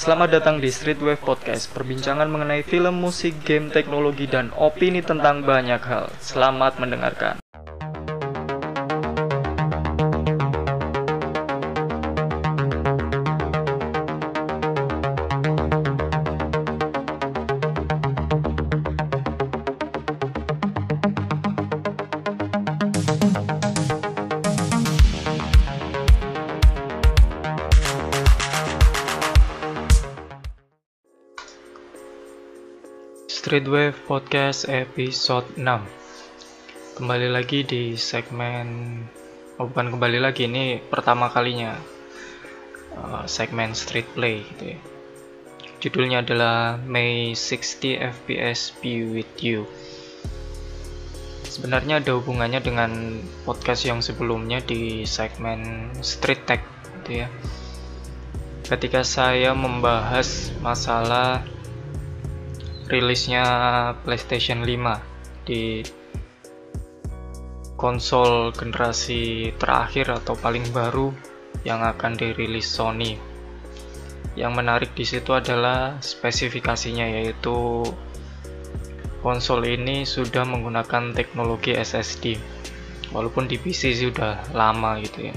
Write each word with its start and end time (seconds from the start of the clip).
Selamat 0.00 0.32
datang 0.32 0.64
di 0.64 0.72
Streetwave 0.72 1.20
Podcast, 1.20 1.68
perbincangan 1.76 2.24
mengenai 2.24 2.64
film, 2.64 3.04
musik, 3.04 3.36
game, 3.44 3.68
teknologi, 3.68 4.24
dan 4.24 4.48
opini 4.56 5.04
tentang 5.04 5.44
banyak 5.44 5.76
hal. 5.76 6.08
Selamat 6.24 6.80
mendengarkan. 6.80 7.36
Streetwave 33.50 33.98
Podcast 34.06 34.70
episode 34.70 35.42
6 35.58 35.66
Kembali 37.02 37.26
lagi 37.34 37.66
di 37.66 37.98
segmen 37.98 39.02
oh 39.58 39.66
bukan 39.66 39.90
kembali 39.90 40.22
lagi, 40.22 40.46
ini 40.46 40.78
pertama 40.78 41.26
kalinya 41.26 41.74
uh, 42.94 43.26
segmen 43.26 43.74
Street 43.74 44.06
Play 44.14 44.46
gitu 44.54 44.70
ya. 44.70 44.78
Judulnya 45.82 46.22
adalah 46.22 46.78
May 46.78 47.34
60 47.34 47.98
FPS 48.22 48.70
Be 48.78 49.18
With 49.18 49.42
You. 49.42 49.66
Sebenarnya 51.42 51.98
ada 51.98 52.22
hubungannya 52.22 52.62
dengan 52.62 53.18
podcast 53.42 53.82
yang 53.82 53.98
sebelumnya 53.98 54.62
di 54.62 55.02
segmen 55.10 55.90
Street 56.06 56.46
Tech 56.46 56.62
gitu 57.02 57.26
ya. 57.26 57.28
Ketika 58.62 59.02
saya 59.02 59.58
membahas 59.58 60.54
masalah 60.62 61.42
rilisnya 62.90 63.44
PlayStation 64.02 64.66
5 64.66 65.46
di 65.46 65.86
konsol 67.78 68.52
generasi 68.52 69.54
terakhir 69.56 70.12
atau 70.12 70.36
paling 70.36 70.68
baru 70.74 71.14
yang 71.62 71.80
akan 71.80 72.18
dirilis 72.18 72.68
Sony. 72.68 73.16
Yang 74.34 74.52
menarik 74.52 74.90
di 74.92 75.06
situ 75.06 75.30
adalah 75.32 75.96
spesifikasinya 76.02 77.06
yaitu 77.08 77.86
konsol 79.24 79.64
ini 79.64 80.04
sudah 80.04 80.44
menggunakan 80.44 81.14
teknologi 81.14 81.72
SSD. 81.72 82.36
Walaupun 83.14 83.46
di 83.48 83.56
PC 83.56 83.96
sudah 83.96 84.50
lama 84.54 84.98
gitu 85.02 85.32
ya. 85.32 85.36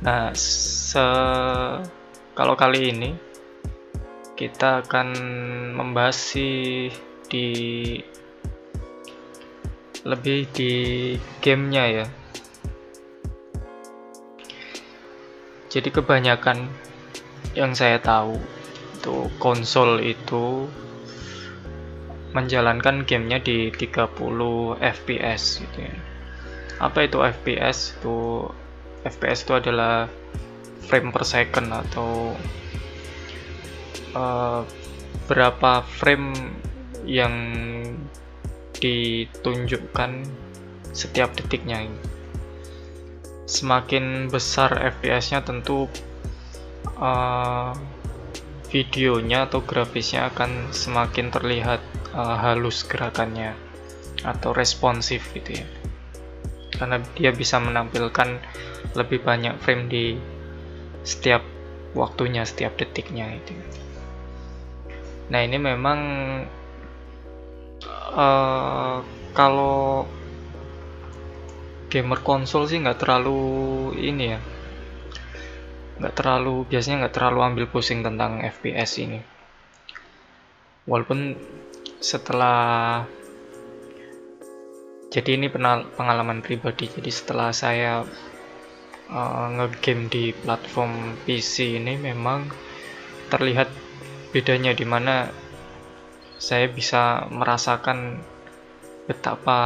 Nah, 0.00 0.32
se 0.32 1.04
kalau 2.32 2.56
kali 2.56 2.88
ini 2.88 3.10
kita 4.40 4.80
akan 4.80 5.12
membahas 5.76 6.16
sih 6.16 6.88
di 7.28 7.46
lebih 10.08 10.48
di 10.56 10.72
gamenya 11.44 11.84
ya. 11.92 12.06
Jadi 15.68 15.92
kebanyakan 15.92 16.72
yang 17.52 17.76
saya 17.76 18.00
tahu 18.00 18.40
itu 18.96 19.28
konsol 19.36 20.00
itu 20.00 20.64
menjalankan 22.32 23.04
gamenya 23.04 23.44
di 23.44 23.68
30 23.68 24.08
fps 24.80 25.60
gitu 25.68 25.78
ya. 25.84 25.94
Apa 26.80 27.04
itu 27.04 27.20
fps 27.20 28.00
itu 28.00 28.48
fps 29.04 29.44
itu 29.44 29.52
adalah 29.52 30.08
frame 30.88 31.12
per 31.12 31.28
second 31.28 31.68
atau 31.76 32.32
uh, 34.14 34.62
berapa 35.26 35.86
frame 35.86 36.34
yang 37.06 37.34
ditunjukkan 38.80 40.24
setiap 40.90 41.36
detiknya 41.36 41.86
semakin 43.50 44.30
besar 44.30 44.70
FPS-nya 44.74 45.42
tentu 45.42 45.90
uh, 47.02 47.74
videonya 48.70 49.50
atau 49.50 49.66
grafisnya 49.66 50.30
akan 50.30 50.70
semakin 50.70 51.34
terlihat 51.34 51.82
uh, 52.14 52.38
halus 52.38 52.86
gerakannya 52.86 53.58
atau 54.22 54.54
responsif 54.54 55.34
gitu 55.34 55.58
ya. 55.58 55.66
Karena 56.78 57.02
dia 57.18 57.34
bisa 57.34 57.58
menampilkan 57.58 58.38
lebih 58.94 59.26
banyak 59.26 59.58
frame 59.58 59.90
di 59.90 60.06
setiap 61.02 61.42
waktunya 61.98 62.46
setiap 62.46 62.78
detiknya 62.78 63.34
itu 63.34 63.52
Nah 65.30 65.40
ini 65.46 65.56
memang 65.62 65.98
uh, 68.14 68.98
kalau 69.30 70.06
gamer 71.90 72.20
konsol 72.22 72.66
sih 72.66 72.82
nggak 72.82 72.98
terlalu 72.98 73.38
ini 73.98 74.24
ya, 74.34 74.38
nggak 76.02 76.14
terlalu 76.18 76.66
biasanya 76.66 77.06
nggak 77.06 77.14
terlalu 77.14 77.38
ambil 77.46 77.66
pusing 77.70 78.02
tentang 78.02 78.42
FPS 78.42 78.98
ini. 78.98 79.22
Walaupun 80.90 81.38
setelah 82.02 83.06
jadi 85.10 85.38
ini 85.38 85.50
pengalaman 85.94 86.42
pribadi 86.42 86.86
jadi 86.86 87.10
setelah 87.10 87.50
saya 87.50 88.06
uh, 89.10 89.46
ngegame 89.58 90.06
di 90.06 90.30
platform 90.30 91.18
PC 91.26 91.82
ini 91.82 91.98
memang 91.98 92.46
terlihat 93.30 93.89
bedanya 94.30 94.72
di 94.74 94.86
mana 94.86 95.28
saya 96.40 96.66
bisa 96.70 97.28
merasakan 97.28 98.22
betapa 99.04 99.58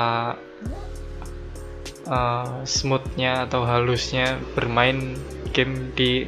uh, 2.08 2.64
smoothnya 2.64 3.47
atau 3.47 3.62
halusnya 3.69 4.41
bermain 4.56 5.14
game 5.54 5.92
di 5.94 6.26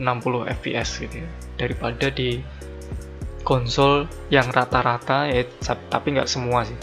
60 0.00 0.56
fps 0.60 1.04
gitu 1.04 1.16
ya. 1.22 1.30
Daripada 1.60 2.08
di 2.08 2.40
konsol 3.44 4.08
yang 4.32 4.48
rata-rata 4.48 5.28
ya 5.28 5.44
tapi 5.88 6.16
nggak 6.16 6.28
semua 6.28 6.64
sih. 6.64 6.76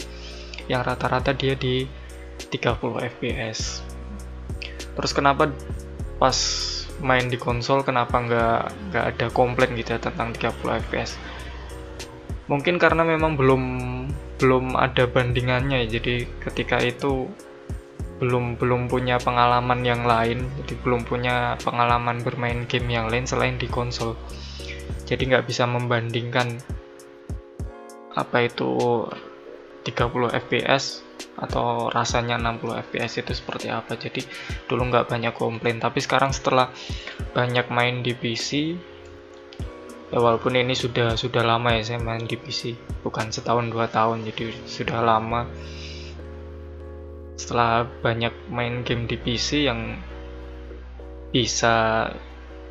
Yang 0.70 0.82
rata-rata 0.94 1.34
dia 1.34 1.58
di 1.58 1.84
30 2.48 2.78
fps 3.18 3.88
terus 4.98 5.14
kenapa 5.14 5.54
pas 6.18 6.34
main 7.04 7.30
di 7.30 7.38
konsol 7.38 7.86
kenapa 7.86 8.18
nggak 8.18 8.60
nggak 8.90 9.04
ada 9.14 9.26
komplain 9.30 9.74
gitu 9.78 9.94
ya 9.94 10.00
tentang 10.02 10.34
30 10.34 10.82
fps 10.88 11.18
mungkin 12.48 12.80
karena 12.80 13.04
memang 13.04 13.36
belum 13.36 13.62
belum 14.40 14.74
ada 14.74 15.04
bandingannya 15.06 15.84
ya. 15.84 16.00
Jadi 16.00 16.26
ketika 16.42 16.80
itu 16.80 17.28
belum 18.18 18.58
belum 18.58 18.90
punya 18.90 19.22
pengalaman 19.22 19.86
yang 19.86 20.02
lain 20.02 20.42
jadi 20.58 20.74
belum 20.82 21.06
punya 21.06 21.54
pengalaman 21.62 22.18
bermain 22.26 22.66
game 22.66 22.90
yang 22.90 23.06
lain 23.06 23.28
selain 23.28 23.60
di 23.60 23.70
konsol. 23.70 24.18
Jadi 25.06 25.30
nggak 25.30 25.46
bisa 25.46 25.68
membandingkan 25.68 26.58
apa 28.18 28.50
itu 28.50 29.06
30 29.86 30.34
fps 30.50 31.06
atau 31.38 31.86
rasanya 31.88 32.34
60 32.36 32.82
fps 32.90 33.22
itu 33.22 33.32
seperti 33.32 33.70
apa. 33.70 33.94
Jadi 33.94 34.26
dulu 34.66 34.90
nggak 34.90 35.06
banyak 35.06 35.34
komplain. 35.34 35.78
Tapi 35.78 36.02
sekarang 36.02 36.34
setelah 36.34 36.70
banyak 37.32 37.70
main 37.70 38.02
di 38.02 38.12
PC 38.12 38.74
ya 40.08 40.18
walaupun 40.24 40.56
ini 40.56 40.72
sudah 40.72 41.20
sudah 41.20 41.44
lama 41.44 41.68
ya 41.76 41.84
saya 41.84 42.00
main 42.00 42.24
di 42.24 42.40
PC 42.40 42.72
bukan 43.04 43.28
setahun 43.28 43.68
dua 43.68 43.86
tahun 43.86 44.26
jadi 44.26 44.50
sudah 44.66 44.98
lama. 45.04 45.46
Setelah 47.38 47.86
banyak 48.02 48.34
main 48.50 48.82
game 48.82 49.06
di 49.06 49.14
PC 49.14 49.70
yang 49.70 49.94
bisa 51.28 52.08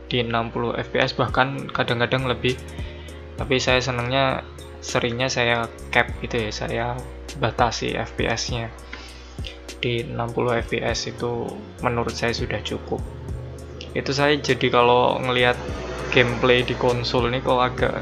di 0.08 0.24
60 0.24 0.76
fps 0.92 1.16
bahkan 1.16 1.72
kadang-kadang 1.72 2.28
lebih. 2.28 2.60
Tapi 3.38 3.62
saya 3.62 3.80
senangnya 3.80 4.42
seringnya 4.82 5.30
saya 5.30 5.70
cap 5.94 6.10
gitu 6.22 6.48
ya 6.48 6.52
saya 6.52 6.86
batasi 7.38 7.94
FPS-nya 7.94 8.74
di 9.78 10.02
60 10.04 10.64
FPS 10.66 11.14
itu 11.14 11.46
menurut 11.86 12.14
saya 12.14 12.34
sudah 12.34 12.60
cukup. 12.66 13.00
Itu 13.94 14.12
saya 14.12 14.34
jadi 14.38 14.68
kalau 14.74 15.22
ngelihat 15.22 15.58
gameplay 16.10 16.66
di 16.66 16.74
konsol 16.74 17.30
ini 17.30 17.44
kok 17.44 17.62
agak 17.62 18.02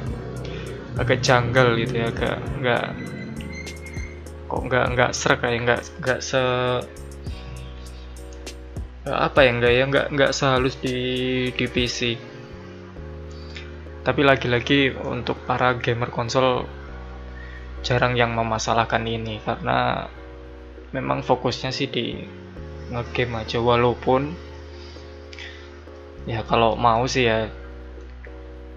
agak 0.95 1.19
janggal 1.19 1.75
gitu 1.75 1.93
ya 1.99 2.07
agak 2.07 2.37
nggak 2.63 2.85
kok 4.47 4.61
nggak 4.71 4.85
nggak 4.95 5.11
serak 5.11 5.39
kayak 5.43 5.59
nggak 5.67 5.81
nggak 5.99 6.19
se 6.23 6.39
apa 9.05 9.39
ya 9.45 9.51
enggak 9.53 9.73
ya 9.75 9.83
nggak 9.85 10.07
nggak 10.17 10.31
sehalus 10.33 10.79
di 10.81 10.97
di 11.53 11.65
PC 11.69 12.17
tapi 14.05 14.21
lagi-lagi 14.21 14.93
untuk 14.93 15.37
para 15.49 15.77
gamer 15.77 16.13
konsol 16.13 16.65
jarang 17.85 18.17
yang 18.17 18.33
memasalahkan 18.33 19.05
ini 19.05 19.37
karena 19.45 20.09
memang 20.89 21.21
fokusnya 21.21 21.69
sih 21.69 21.85
di 21.85 22.25
ngegame 22.89 23.45
aja. 23.45 23.61
Walaupun 23.61 24.33
ya 26.25 26.41
kalau 26.49 26.73
mau 26.73 27.05
sih 27.05 27.29
ya 27.29 27.53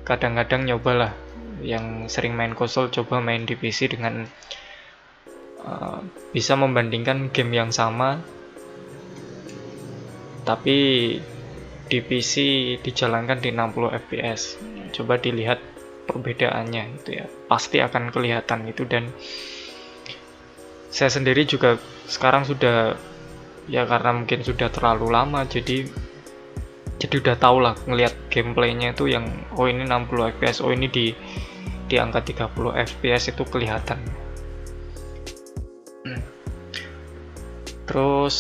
kadang-kadang 0.04 0.68
nyobalah 0.68 1.16
yang 1.64 2.06
sering 2.12 2.36
main 2.36 2.52
konsol 2.52 2.92
coba 2.92 3.24
main 3.24 3.48
di 3.48 3.56
PC 3.56 3.96
dengan 3.96 4.28
uh, 5.64 6.04
bisa 6.36 6.52
membandingkan 6.60 7.32
game 7.32 7.56
yang 7.56 7.72
sama. 7.72 8.20
Tapi 10.44 10.76
di 11.88 11.98
PC 12.04 12.34
dijalankan 12.84 13.40
di 13.40 13.48
60 13.48 13.96
fps 13.96 14.60
coba 14.92 15.16
dilihat 15.16 15.56
perbedaannya 16.08 16.82
itu 17.04 17.20
ya. 17.20 17.26
Pasti 17.46 17.84
akan 17.84 18.08
kelihatan 18.08 18.64
itu 18.64 18.88
dan 18.88 19.12
saya 20.88 21.12
sendiri 21.12 21.44
juga 21.44 21.76
sekarang 22.08 22.48
sudah 22.48 22.96
ya 23.68 23.84
karena 23.84 24.16
mungkin 24.16 24.40
sudah 24.40 24.72
terlalu 24.72 25.12
lama 25.12 25.44
jadi 25.44 25.84
jadi 26.98 27.14
udah 27.22 27.36
tau 27.36 27.60
lah 27.60 27.76
ngelihat 27.84 28.16
gameplaynya 28.32 28.96
itu 28.96 29.12
yang 29.12 29.28
oh 29.54 29.68
ini 29.70 29.86
60 29.86 30.34
fps 30.40 30.64
oh 30.64 30.72
ini 30.72 30.88
di 30.90 31.12
di 31.88 31.96
angka 31.96 32.24
30 32.24 32.52
fps 32.74 33.22
itu 33.30 33.42
kelihatan. 33.46 34.00
Terus 37.88 38.36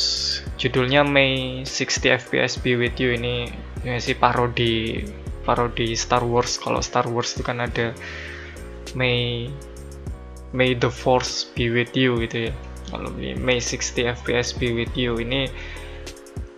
judulnya 0.60 1.06
May 1.08 1.64
60 1.64 2.20
fps 2.28 2.60
be 2.60 2.76
with 2.76 2.98
you 3.00 3.16
ini 3.16 3.48
ini 3.86 3.96
sih 4.02 4.18
parodi 4.18 5.00
parodi 5.48 5.96
Star 5.96 6.20
Wars. 6.20 6.60
Kalau 6.60 6.84
Star 6.84 7.08
Wars 7.08 7.32
itu 7.32 7.40
kan 7.40 7.64
ada 7.64 7.96
May 8.92 9.48
May 10.52 10.76
the 10.76 10.92
Force 10.92 11.48
be 11.56 11.72
with 11.72 11.96
you 11.96 12.20
gitu 12.28 12.52
ya. 12.52 12.54
Kalau 12.92 13.08
ini 13.16 13.32
May 13.40 13.64
60 13.64 14.12
FPS 14.20 14.52
be 14.60 14.76
with 14.76 14.92
you. 14.92 15.16
Ini 15.16 15.48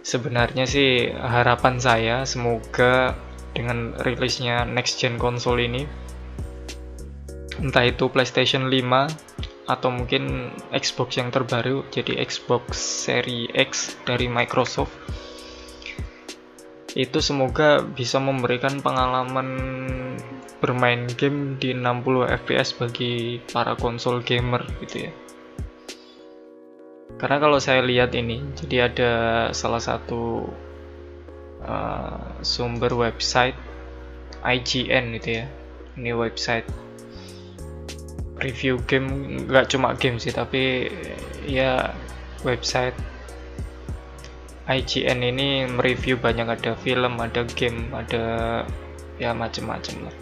sebenarnya 0.02 0.66
sih 0.66 1.14
harapan 1.14 1.78
saya 1.78 2.26
semoga 2.26 3.14
dengan 3.54 3.94
rilisnya 4.02 4.66
next 4.66 4.98
gen 4.98 5.18
konsol 5.18 5.58
ini 5.58 5.86
entah 7.60 7.84
itu 7.84 8.08
PlayStation 8.08 8.70
5 8.72 9.70
atau 9.70 9.90
mungkin 9.92 10.50
Xbox 10.74 11.20
yang 11.20 11.30
terbaru 11.30 11.86
jadi 11.94 12.18
Xbox 12.24 12.74
Series 13.06 13.52
X 13.54 13.94
dari 14.02 14.26
Microsoft 14.26 14.90
itu 16.98 17.18
semoga 17.22 17.84
bisa 17.84 18.18
memberikan 18.18 18.82
pengalaman 18.82 19.48
bermain 20.60 21.08
game 21.16 21.56
di 21.56 21.72
60 21.72 22.28
fps 22.44 22.76
bagi 22.76 23.40
para 23.50 23.78
konsol 23.78 24.20
gamer 24.20 24.66
gitu 24.84 25.08
ya. 25.08 25.12
Karena 27.16 27.36
kalau 27.36 27.60
saya 27.60 27.84
lihat 27.84 28.16
ini 28.16 28.40
jadi 28.56 28.88
ada 28.92 29.12
salah 29.52 29.80
satu 29.80 30.48
uh, 31.64 32.20
sumber 32.40 32.92
website 32.96 33.56
IGN 34.40 35.20
gitu 35.20 35.44
ya. 35.44 35.46
Ini 36.00 36.16
website 36.16 36.64
review 38.40 38.80
game 38.88 39.08
nggak 39.48 39.68
cuma 39.68 39.92
game 40.00 40.16
sih 40.16 40.32
tapi 40.32 40.88
ya 41.44 41.92
website 42.40 42.96
IGN 44.70 45.20
ini 45.26 45.66
mereview 45.66 46.14
banyak 46.16 46.46
ada 46.46 46.78
film 46.78 47.18
ada 47.18 47.42
game 47.42 47.90
ada 47.90 48.22
ya 49.18 49.34
macem-macem 49.34 50.06
lah 50.06 50.14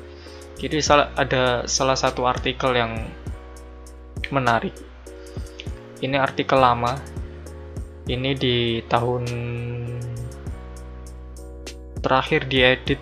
jadi 0.59 0.83
ada 1.15 1.71
salah 1.71 1.95
satu 1.95 2.27
artikel 2.27 2.75
yang 2.75 3.07
menarik. 4.35 4.75
Ini 6.03 6.19
artikel 6.19 6.59
lama. 6.59 6.99
Ini 8.11 8.35
di 8.35 8.83
tahun 8.91 9.25
terakhir 12.03 12.51
diedit 12.51 12.99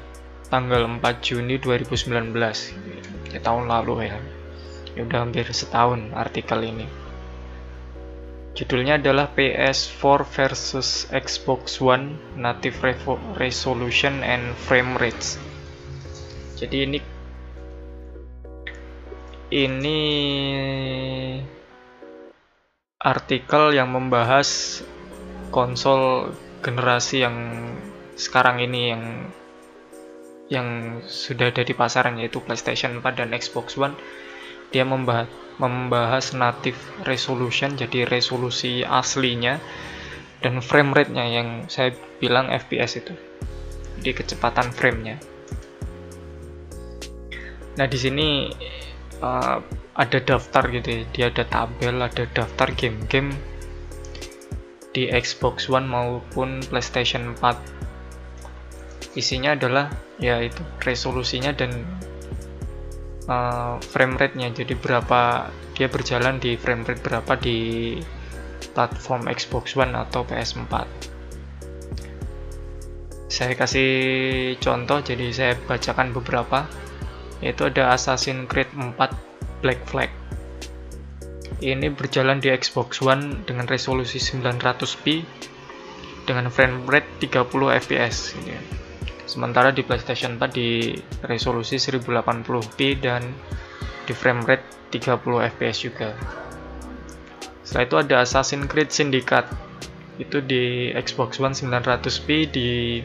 tanggal 0.53 0.85
4 0.85 1.01
Juni 1.25 1.57
2019. 1.57 3.33
Ya, 3.33 3.41
tahun 3.41 3.65
lalu 3.73 4.13
ya. 4.13 4.21
Ya 4.93 5.01
udah 5.09 5.25
hampir 5.25 5.49
setahun 5.49 6.13
artikel 6.13 6.61
ini. 6.61 6.85
Judulnya 8.57 8.97
adalah 8.97 9.29
PS4 9.37 10.25
versus 10.25 11.05
Xbox 11.13 11.77
One 11.77 12.17
Native 12.41 12.81
Resolution 13.37 14.25
and 14.25 14.57
Frame 14.57 14.97
Rates. 14.97 15.37
Jadi 16.57 16.89
ini 16.89 16.99
ini 19.53 20.01
artikel 22.97 23.77
yang 23.77 23.93
membahas 23.93 24.81
konsol 25.53 26.33
generasi 26.65 27.29
yang 27.29 27.37
sekarang 28.17 28.65
ini 28.65 28.81
yang 28.89 29.05
yang 30.49 30.69
sudah 31.05 31.53
ada 31.53 31.61
di 31.61 31.77
pasaran 31.77 32.17
yaitu 32.17 32.41
PlayStation 32.41 33.05
4 33.05 33.21
dan 33.21 33.37
Xbox 33.37 33.77
One 33.77 33.93
dia 34.73 34.89
membahas 34.89 35.29
membahas 35.57 36.37
native 36.37 36.77
resolution 37.09 37.75
jadi 37.75 38.05
resolusi 38.05 38.85
aslinya 38.85 39.57
dan 40.45 40.61
frame 40.61 40.93
rate-nya 40.93 41.25
yang 41.25 41.49
saya 41.73 41.97
bilang 42.21 42.53
FPS 42.53 43.01
itu 43.01 43.15
di 43.97 44.13
kecepatan 44.13 44.69
frame-nya. 44.69 45.17
Nah, 47.77 47.87
di 47.89 47.99
sini 47.99 48.53
uh, 49.25 49.59
ada 49.97 50.19
daftar 50.21 50.69
gitu 50.69 50.89
ya 50.93 51.03
dia 51.13 51.27
ada 51.33 51.45
tabel 51.49 51.97
ada 52.05 52.29
daftar 52.37 52.69
game-game 52.77 53.33
di 54.93 55.09
Xbox 55.09 55.69
One 55.73 55.89
maupun 55.89 56.61
PlayStation 56.69 57.37
4 57.41 59.17
isinya 59.17 59.57
adalah 59.57 59.89
ya 60.21 60.45
itu 60.45 60.61
resolusinya 60.85 61.57
dan 61.57 61.73
uh, 63.27 63.79
frame 63.83 64.19
rate-nya 64.19 64.51
jadi 64.51 64.75
berapa 64.75 65.51
dia 65.77 65.87
berjalan 65.87 66.41
di 66.41 66.59
frame 66.59 66.87
rate 66.87 67.03
berapa 67.03 67.33
di 67.39 67.59
platform 68.73 69.29
Xbox 69.31 69.77
One 69.79 69.95
atau 69.95 70.25
PS4 70.27 70.73
saya 73.27 73.53
kasih 73.53 73.91
contoh 74.63 75.05
jadi 75.05 75.27
saya 75.35 75.53
bacakan 75.69 76.17
beberapa 76.17 76.65
yaitu 77.45 77.69
ada 77.69 77.93
Assassin's 77.93 78.49
Creed 78.49 78.71
4 78.73 78.97
Black 79.61 79.81
Flag. 79.89 80.09
Ini 81.61 81.89
berjalan 81.93 82.41
di 82.41 82.53
Xbox 82.53 83.01
One 83.01 83.45
dengan 83.49 83.65
resolusi 83.65 84.21
900p 84.21 85.25
dengan 86.29 86.53
frame 86.53 86.85
rate 86.85 87.09
30 87.29 87.81
fps. 87.81 88.37
Sementara 89.27 89.75
di 89.75 89.83
PlayStation 89.83 90.39
4 90.39 90.49
di 90.55 90.95
resolusi 91.27 91.77
1080p 91.77 92.79
dan 93.03 93.23
di 94.07 94.15
frame 94.15 94.47
rate 94.47 94.95
30 94.95 95.51
fps 95.53 95.77
juga. 95.83 96.15
Setelah 97.67 97.85
itu 97.85 97.97
ada 97.99 98.17
Assassin's 98.23 98.71
Creed 98.71 98.95
Syndicate. 98.95 99.51
Itu 100.17 100.41
di 100.41 100.95
Xbox 100.95 101.43
One 101.43 101.53
900p 101.53 102.29
di 102.49 103.03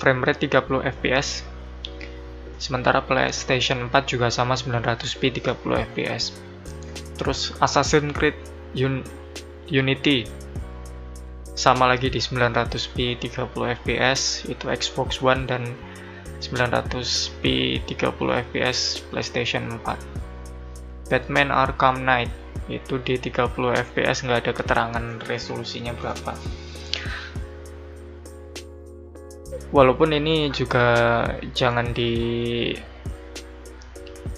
frame 0.00 0.24
rate 0.24 0.48
30 0.48 0.88
fps 0.98 1.50
Sementara 2.60 3.00
PlayStation 3.00 3.88
4 3.88 4.04
juga 4.04 4.28
sama 4.28 4.52
900p 4.52 5.40
30 5.40 5.88
fps. 5.96 6.36
Terus 7.16 7.56
Assassin's 7.56 8.12
Creed 8.12 8.36
Un 8.76 9.00
Unity 9.72 10.28
sama 11.54 11.90
lagi 11.90 12.08
di 12.08 12.20
900p 12.22 13.20
30 13.20 13.50
fps 13.82 14.46
itu 14.48 14.64
Xbox 14.68 15.20
One 15.20 15.44
dan 15.46 15.66
900p 16.40 17.42
30 17.84 18.44
fps 18.50 19.04
PlayStation 19.12 19.78
4. 19.84 21.10
Batman 21.10 21.50
Arkham 21.50 22.06
Knight 22.06 22.30
itu 22.70 23.02
di 23.02 23.18
30 23.18 23.50
fps 23.90 24.22
nggak 24.22 24.46
ada 24.46 24.52
keterangan 24.54 25.04
resolusinya 25.26 25.90
berapa 25.98 26.38
walaupun 29.74 30.14
ini 30.14 30.50
juga 30.54 30.86
jangan 31.54 31.90
di 31.90 32.12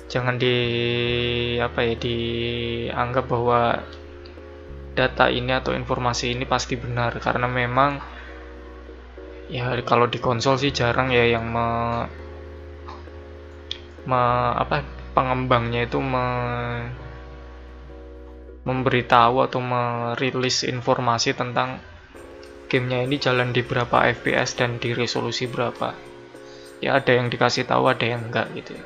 jangan 0.08 0.36
di 0.36 0.56
apa 1.56 1.80
ya 1.88 1.94
dianggap 1.96 3.24
bahwa 3.32 3.80
data 4.92 5.32
ini 5.32 5.52
atau 5.56 5.72
informasi 5.72 6.36
ini 6.36 6.44
pasti 6.44 6.76
benar. 6.76 7.16
Karena 7.18 7.48
memang 7.48 8.00
ya 9.52 9.76
kalau 9.84 10.08
di 10.08 10.16
konsol 10.16 10.56
sih 10.56 10.72
jarang 10.72 11.12
ya 11.12 11.28
yang 11.28 11.44
me, 11.48 11.66
me 14.08 14.22
apa 14.56 14.84
pengembangnya 15.12 15.84
itu 15.84 16.00
me, 16.00 16.26
memberitahu 18.62 19.42
atau 19.44 19.60
merilis 19.60 20.64
informasi 20.64 21.34
tentang 21.34 21.82
gamenya 22.70 23.04
ini 23.04 23.20
jalan 23.20 23.52
di 23.52 23.60
berapa 23.60 24.08
fps 24.16 24.56
dan 24.56 24.80
di 24.80 24.96
resolusi 24.96 25.44
berapa. 25.44 25.92
Ya 26.82 26.98
ada 26.98 27.12
yang 27.14 27.30
dikasih 27.30 27.68
tahu 27.68 27.86
ada 27.92 28.02
yang 28.02 28.26
enggak 28.32 28.50
gitu 28.58 28.74
ya. 28.74 28.84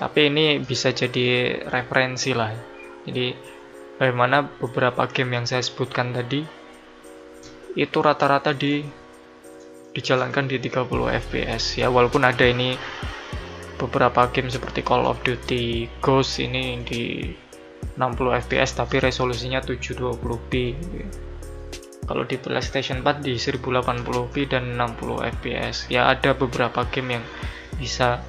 tapi 0.00 0.32
ini 0.32 0.56
bisa 0.64 0.88
jadi 0.96 1.60
referensi 1.68 2.32
lah. 2.32 2.48
Jadi 3.04 3.36
bagaimana 4.00 4.48
beberapa 4.48 5.04
game 5.12 5.36
yang 5.36 5.44
saya 5.44 5.60
sebutkan 5.60 6.16
tadi 6.16 6.40
itu 7.76 7.98
rata-rata 8.00 8.56
di 8.56 8.80
dijalankan 9.92 10.48
di 10.48 10.56
30 10.56 10.88
fps 11.28 11.76
ya 11.76 11.92
walaupun 11.92 12.24
ada 12.24 12.48
ini 12.48 12.80
beberapa 13.76 14.32
game 14.32 14.48
seperti 14.48 14.80
Call 14.80 15.04
of 15.04 15.20
Duty 15.20 15.84
Ghost 16.00 16.40
ini 16.40 16.80
di 16.80 17.28
60 18.00 18.40
fps 18.48 18.80
tapi 18.80 19.04
resolusinya 19.04 19.60
720p 19.60 20.52
kalau 22.08 22.24
di 22.24 22.40
PlayStation 22.40 23.04
4 23.04 23.20
di 23.20 23.36
1080p 23.36 24.34
dan 24.48 24.80
60 24.80 25.28
fps 25.40 25.92
ya 25.92 26.08
ada 26.08 26.32
beberapa 26.32 26.88
game 26.88 27.20
yang 27.20 27.24
bisa 27.76 28.24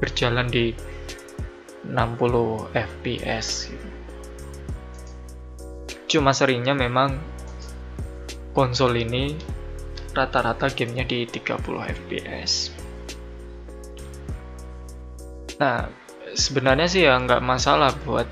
berjalan 0.00 0.48
di 0.48 0.72
60 1.90 2.72
fps 2.74 3.70
cuma 6.06 6.30
seringnya 6.30 6.72
memang 6.72 7.18
konsol 8.54 8.94
ini 8.96 9.36
rata-rata 10.16 10.72
gamenya 10.72 11.04
di 11.04 11.28
30 11.28 11.60
fps 11.92 12.52
nah 15.60 15.88
sebenarnya 16.32 16.86
sih 16.88 17.02
ya 17.04 17.16
nggak 17.20 17.44
masalah 17.44 17.92
buat 18.04 18.28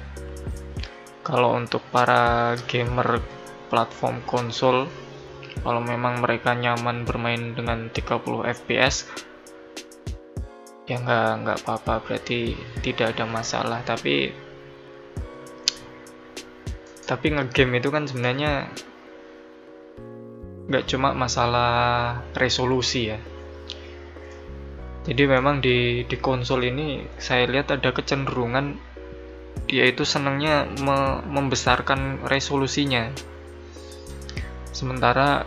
kalau 1.24 1.56
untuk 1.56 1.80
para 1.88 2.52
gamer 2.68 3.20
platform 3.72 4.20
konsol 4.28 4.86
kalau 5.64 5.80
memang 5.80 6.20
mereka 6.20 6.52
nyaman 6.52 7.08
bermain 7.08 7.56
dengan 7.56 7.88
30 7.88 8.44
fps 8.64 9.08
ya 10.84 11.00
nggak 11.00 11.30
nggak 11.44 11.58
apa-apa. 11.64 11.94
Berarti 12.04 12.56
tidak 12.84 13.16
ada 13.16 13.24
masalah. 13.24 13.80
Tapi 13.84 14.32
tapi 17.04 17.26
ngegame 17.36 17.84
itu 17.84 17.92
kan 17.92 18.08
sebenarnya 18.08 18.72
nggak 20.64 20.84
cuma 20.88 21.12
masalah 21.12 21.72
resolusi 22.32 23.12
ya. 23.12 23.20
Jadi 25.04 25.22
memang 25.28 25.60
di 25.60 26.08
di 26.08 26.16
konsol 26.16 26.64
ini 26.64 27.04
saya 27.20 27.44
lihat 27.44 27.76
ada 27.76 27.92
kecenderungan 27.92 28.80
dia 29.68 29.84
itu 29.84 30.04
senangnya 30.04 30.64
me, 30.80 31.20
membesarkan 31.28 32.24
resolusinya. 32.24 33.12
Sementara 34.72 35.44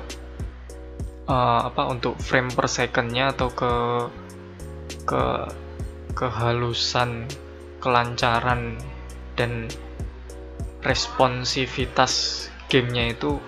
uh, 1.25 1.61
apa 1.67 1.89
untuk 1.89 2.21
frame 2.21 2.53
per 2.53 2.69
secondnya 2.69 3.33
atau 3.33 3.49
ke 3.49 3.71
ke 5.07 5.47
kehalusan 6.13 7.25
kelancaran 7.79 8.75
dan 9.39 9.71
responsivitas 10.83 12.45
gamenya 12.67 13.15
itu 13.15 13.39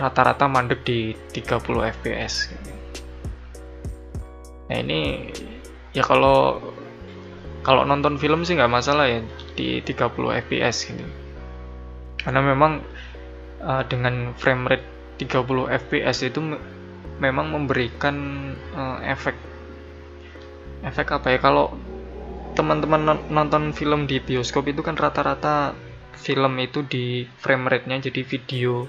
rata-rata 0.00 0.48
mandek 0.48 0.80
di 0.82 1.12
30 1.36 1.92
fps 2.00 2.34
nah 4.66 4.76
ini 4.80 5.28
ya 5.92 6.00
kalau 6.00 6.58
kalau 7.62 7.86
nonton 7.86 8.18
film 8.18 8.42
sih 8.42 8.58
nggak 8.58 8.72
masalah 8.72 9.06
ya 9.06 9.22
di 9.54 9.78
30 9.86 10.10
fps 10.46 10.76
gitu. 10.90 11.06
Karena 12.18 12.42
memang 12.42 12.82
uh, 13.62 13.86
dengan 13.86 14.34
frame 14.34 14.66
rate 14.66 14.86
30 15.22 15.70
fps 15.86 16.26
itu 16.26 16.58
memang 17.22 17.54
memberikan 17.54 18.16
uh, 18.74 18.98
efek 19.06 19.38
efek 20.82 21.06
apa 21.14 21.30
ya? 21.30 21.38
Kalau 21.38 21.70
teman-teman 22.58 23.22
nonton 23.30 23.70
film 23.70 24.10
di 24.10 24.18
bioskop 24.18 24.66
itu 24.66 24.82
kan 24.82 24.98
rata-rata 24.98 25.72
film 26.18 26.58
itu 26.58 26.82
di 26.84 27.24
frame 27.40 27.70
rate-nya 27.70 28.10
jadi 28.10 28.20
video 28.26 28.84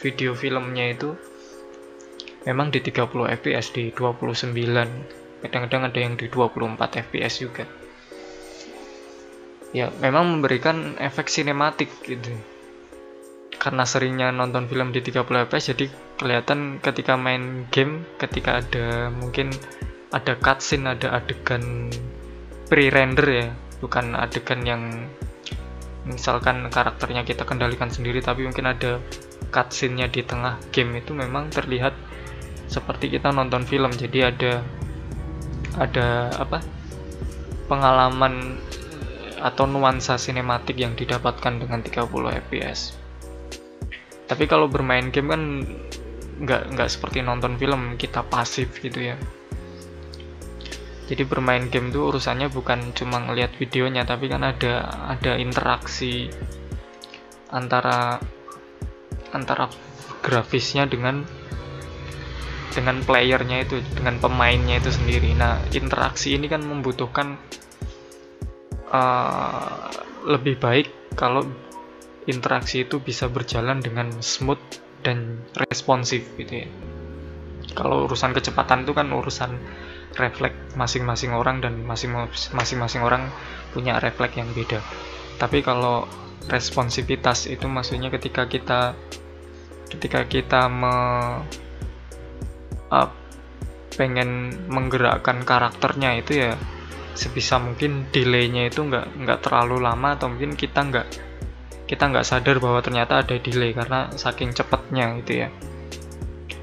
video 0.00 0.32
filmnya 0.32 0.96
itu 0.96 1.14
memang 2.48 2.72
di 2.72 2.80
30 2.80 3.06
fps 3.38 3.66
di 3.76 3.92
29 3.94 4.50
kadang-kadang 5.44 5.82
ada 5.90 5.98
yang 5.98 6.14
di 6.14 6.30
24 6.30 6.78
fps 7.10 7.34
juga. 7.42 7.66
Ya 9.74 9.90
memang 9.98 10.38
memberikan 10.38 10.94
efek 11.02 11.26
sinematik 11.32 11.90
gitu 12.04 12.30
karena 13.62 13.86
seringnya 13.86 14.34
nonton 14.34 14.66
film 14.66 14.90
di 14.90 14.98
30 14.98 15.22
fps 15.22 15.70
jadi 15.70 15.86
kelihatan 16.18 16.82
ketika 16.82 17.14
main 17.14 17.70
game 17.70 18.02
ketika 18.18 18.58
ada 18.58 19.06
mungkin 19.14 19.54
ada 20.10 20.34
cutscene 20.34 20.90
ada 20.98 21.14
adegan 21.14 21.86
pre-render 22.66 23.26
ya. 23.30 23.48
Bukan 23.78 24.18
adegan 24.18 24.66
yang 24.66 24.82
misalkan 26.02 26.66
karakternya 26.74 27.22
kita 27.22 27.46
kendalikan 27.46 27.86
sendiri 27.86 28.18
tapi 28.18 28.42
mungkin 28.42 28.66
ada 28.66 28.98
cutscene-nya 29.54 30.10
di 30.10 30.26
tengah 30.26 30.58
game 30.74 30.98
itu 30.98 31.14
memang 31.14 31.46
terlihat 31.54 31.94
seperti 32.66 33.14
kita 33.14 33.30
nonton 33.30 33.62
film. 33.62 33.94
Jadi 33.94 34.26
ada 34.26 34.58
ada 35.78 36.34
apa 36.34 36.58
pengalaman 37.70 38.58
atau 39.38 39.70
nuansa 39.70 40.18
sinematik 40.18 40.82
yang 40.82 40.98
didapatkan 40.98 41.62
dengan 41.62 41.82
30 41.82 42.10
fps 42.46 43.01
tapi 44.26 44.44
kalau 44.46 44.70
bermain 44.70 45.10
game 45.10 45.28
kan 45.30 45.42
nggak 46.42 46.74
nggak 46.74 46.88
seperti 46.90 47.22
nonton 47.22 47.54
film 47.60 47.94
kita 48.00 48.26
pasif 48.26 48.72
gitu 48.82 49.12
ya. 49.12 49.16
Jadi 51.06 51.22
bermain 51.28 51.68
game 51.68 51.92
itu 51.92 52.08
urusannya 52.08 52.48
bukan 52.48 52.94
cuma 52.96 53.20
ngelihat 53.20 53.52
videonya 53.58 54.06
tapi 54.08 54.32
kan 54.32 54.42
ada 54.46 54.86
ada 55.12 55.36
interaksi 55.36 56.30
antara 57.52 58.16
antara 59.36 59.68
grafisnya 60.24 60.88
dengan 60.88 61.26
dengan 62.72 63.04
playernya 63.04 63.68
itu 63.68 63.84
dengan 63.92 64.16
pemainnya 64.16 64.80
itu 64.80 64.88
sendiri. 64.88 65.36
Nah 65.36 65.60
interaksi 65.76 66.32
ini 66.32 66.48
kan 66.48 66.64
membutuhkan 66.64 67.36
uh, 68.88 69.92
lebih 70.24 70.56
baik 70.56 70.88
kalau 71.12 71.44
interaksi 72.26 72.86
itu 72.86 73.02
bisa 73.02 73.26
berjalan 73.26 73.82
dengan 73.82 74.10
smooth 74.22 74.60
dan 75.02 75.42
responsif 75.70 76.22
gitu 76.38 76.66
ya. 76.66 76.68
Kalau 77.72 78.06
urusan 78.06 78.36
kecepatan 78.36 78.84
itu 78.84 78.92
kan 78.92 79.08
urusan 79.10 79.50
refleks 80.12 80.76
masing-masing 80.76 81.32
orang 81.32 81.64
dan 81.64 81.82
masing-masing 82.52 83.00
orang 83.02 83.32
punya 83.72 83.96
refleks 83.98 84.36
yang 84.36 84.50
beda. 84.52 84.78
Tapi 85.40 85.64
kalau 85.64 86.04
responsivitas 86.52 87.48
itu 87.48 87.64
maksudnya 87.70 88.12
ketika 88.12 88.44
kita 88.50 88.92
ketika 89.88 90.24
kita 90.24 90.66
me, 90.68 90.94
uh, 92.92 93.08
pengen 93.92 94.56
menggerakkan 94.72 95.44
karakternya 95.44 96.16
itu 96.16 96.48
ya 96.48 96.52
sebisa 97.12 97.60
mungkin 97.60 98.08
delaynya 98.08 98.72
itu 98.72 98.80
nggak 98.88 99.20
nggak 99.20 99.38
terlalu 99.44 99.84
lama 99.84 100.16
atau 100.16 100.32
mungkin 100.32 100.56
kita 100.56 100.80
nggak 100.80 101.06
kita 101.92 102.08
nggak 102.08 102.24
sadar 102.24 102.56
bahwa 102.56 102.80
ternyata 102.80 103.20
ada 103.20 103.36
delay 103.36 103.76
karena 103.76 104.08
saking 104.16 104.56
cepatnya 104.56 105.12
gitu 105.20 105.44
ya. 105.44 105.48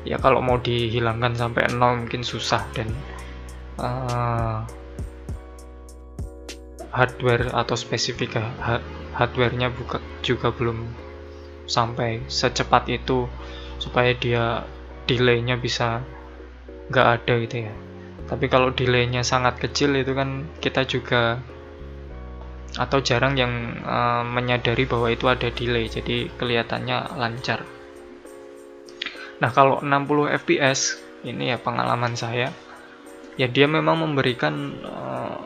Ya 0.01 0.17
kalau 0.17 0.41
mau 0.41 0.57
dihilangkan 0.57 1.37
sampai 1.37 1.69
nol 1.69 2.01
mungkin 2.01 2.25
susah 2.25 2.65
dan 2.73 2.89
uh, 3.77 4.65
hardware 6.89 7.53
atau 7.53 7.77
spesifik 7.77 8.41
hardwarenya 9.13 9.69
buka 9.69 10.01
juga 10.25 10.49
belum 10.49 10.89
sampai 11.69 12.25
secepat 12.25 12.89
itu 12.89 13.29
supaya 13.77 14.17
dia 14.17 14.65
delaynya 15.05 15.61
bisa 15.61 16.01
nggak 16.89 17.07
ada 17.21 17.33
gitu 17.45 17.69
ya. 17.69 17.73
Tapi 18.25 18.49
kalau 18.49 18.73
delaynya 18.73 19.21
sangat 19.21 19.61
kecil 19.61 19.93
itu 19.93 20.17
kan 20.17 20.49
kita 20.57 20.89
juga 20.89 21.37
atau 22.77 23.01
jarang 23.01 23.33
yang 23.33 23.81
uh, 23.81 24.21
menyadari 24.21 24.85
bahwa 24.85 25.09
itu 25.09 25.25
ada 25.25 25.49
delay 25.49 25.89
jadi 25.89 26.29
kelihatannya 26.37 27.17
lancar. 27.17 27.65
Nah 29.41 29.49
kalau 29.49 29.81
60 29.81 30.37
fps 30.45 31.01
ini 31.25 31.55
ya 31.55 31.57
pengalaman 31.57 32.13
saya 32.13 32.53
ya 33.39 33.47
dia 33.47 33.65
memang 33.65 34.03
memberikan 34.03 34.75
uh, 34.83 35.39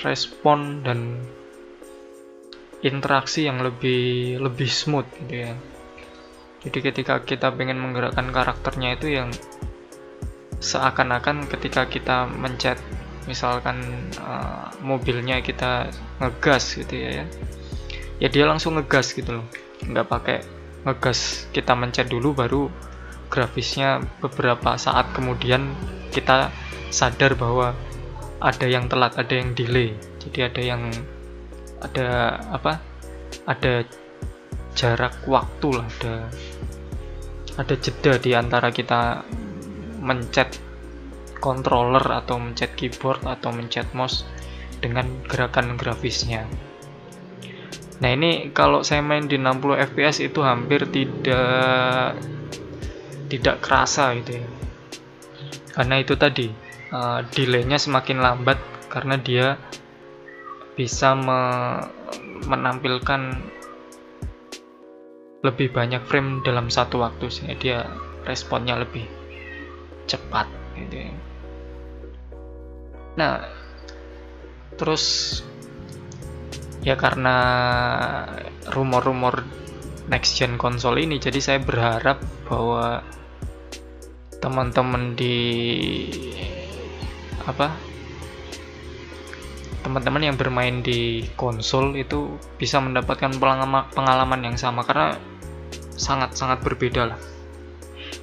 respon 0.00 0.82
dan 0.82 1.20
interaksi 2.84 3.46
yang 3.46 3.62
lebih 3.62 4.36
lebih 4.40 4.68
smooth 4.68 5.06
gitu 5.24 5.46
ya. 5.48 5.54
Jadi 6.66 6.78
ketika 6.82 7.22
kita 7.22 7.54
pengen 7.54 7.78
menggerakkan 7.78 8.32
karakternya 8.34 8.98
itu 8.98 9.14
yang 9.14 9.30
seakan-akan 10.58 11.46
ketika 11.46 11.86
kita 11.86 12.26
mencet 12.26 12.80
misalkan 13.28 13.82
uh, 14.18 14.72
mobilnya 14.80 15.42
kita 15.44 15.92
ngegas 16.20 16.78
gitu 16.78 16.94
ya, 16.96 17.22
ya. 17.22 17.26
Ya 18.16 18.28
dia 18.32 18.44
langsung 18.48 18.80
ngegas 18.80 19.12
gitu 19.12 19.42
loh. 19.42 19.46
Nggak 19.84 20.06
pakai 20.08 20.38
ngegas 20.86 21.50
kita 21.52 21.76
mencet 21.76 22.08
dulu 22.08 22.32
baru 22.32 22.62
grafisnya 23.26 24.00
beberapa 24.22 24.78
saat 24.78 25.10
kemudian 25.12 25.74
kita 26.14 26.48
sadar 26.94 27.34
bahwa 27.34 27.74
ada 28.38 28.66
yang 28.68 28.86
telat 28.86 29.18
ada 29.18 29.34
yang 29.34 29.52
delay. 29.52 29.92
Jadi 30.22 30.38
ada 30.46 30.62
yang 30.62 30.82
ada 31.82 32.40
apa? 32.54 32.80
Ada 33.46 33.84
jarak 34.76 35.24
waktu 35.24 35.68
lah 35.72 35.86
ada 35.88 36.14
ada 37.56 37.74
jeda 37.80 38.20
di 38.20 38.36
antara 38.36 38.68
kita 38.68 39.24
mencet 40.04 40.60
controller 41.40 42.04
atau 42.04 42.36
mencet 42.36 42.76
keyboard 42.76 43.24
atau 43.24 43.48
mencet 43.52 43.88
mouse 43.96 44.28
dengan 44.80 45.06
gerakan 45.26 45.76
grafisnya. 45.80 46.44
Nah 48.00 48.10
ini 48.12 48.52
kalau 48.52 48.84
saya 48.84 49.00
main 49.00 49.24
di 49.24 49.40
60 49.40 49.96
fps 49.96 50.20
itu 50.20 50.40
hampir 50.44 50.84
tidak 50.92 52.20
tidak 53.32 53.56
kerasa 53.64 54.12
gitu 54.20 54.42
ya. 54.42 54.46
Karena 55.72 55.94
itu 56.00 56.14
tadi 56.16 56.48
uh, 56.92 57.24
delaynya 57.32 57.80
semakin 57.80 58.20
lambat 58.20 58.60
karena 58.92 59.16
dia 59.20 59.56
bisa 60.76 61.16
me 61.16 61.40
menampilkan 62.46 63.32
lebih 65.40 65.72
banyak 65.72 66.04
frame 66.04 66.44
dalam 66.44 66.68
satu 66.68 67.00
waktu 67.00 67.32
sehingga 67.32 67.56
dia 67.56 67.78
responnya 68.28 68.76
lebih 68.76 69.08
cepat 70.04 70.46
gitu 70.76 71.08
ya. 71.08 71.12
Nah, 73.16 73.40
terus 74.76 75.04
ya 76.86 76.94
karena 76.94 77.36
rumor-rumor 78.70 79.42
next 80.06 80.38
gen 80.38 80.54
konsol 80.54 81.00
ini 81.02 81.18
jadi 81.18 81.40
saya 81.42 81.58
berharap 81.58 82.22
bahwa 82.46 83.02
teman-teman 84.38 85.18
di 85.18 85.36
apa 87.42 87.74
teman-teman 89.86 90.22
yang 90.30 90.36
bermain 90.38 90.82
di 90.82 91.22
konsol 91.38 91.94
itu 91.94 92.34
bisa 92.58 92.82
mendapatkan 92.82 93.38
pengalaman 93.94 94.42
yang 94.42 94.58
sama 94.58 94.82
karena 94.82 95.14
sangat-sangat 95.94 96.58
berbeda 96.66 97.14
lah. 97.14 97.20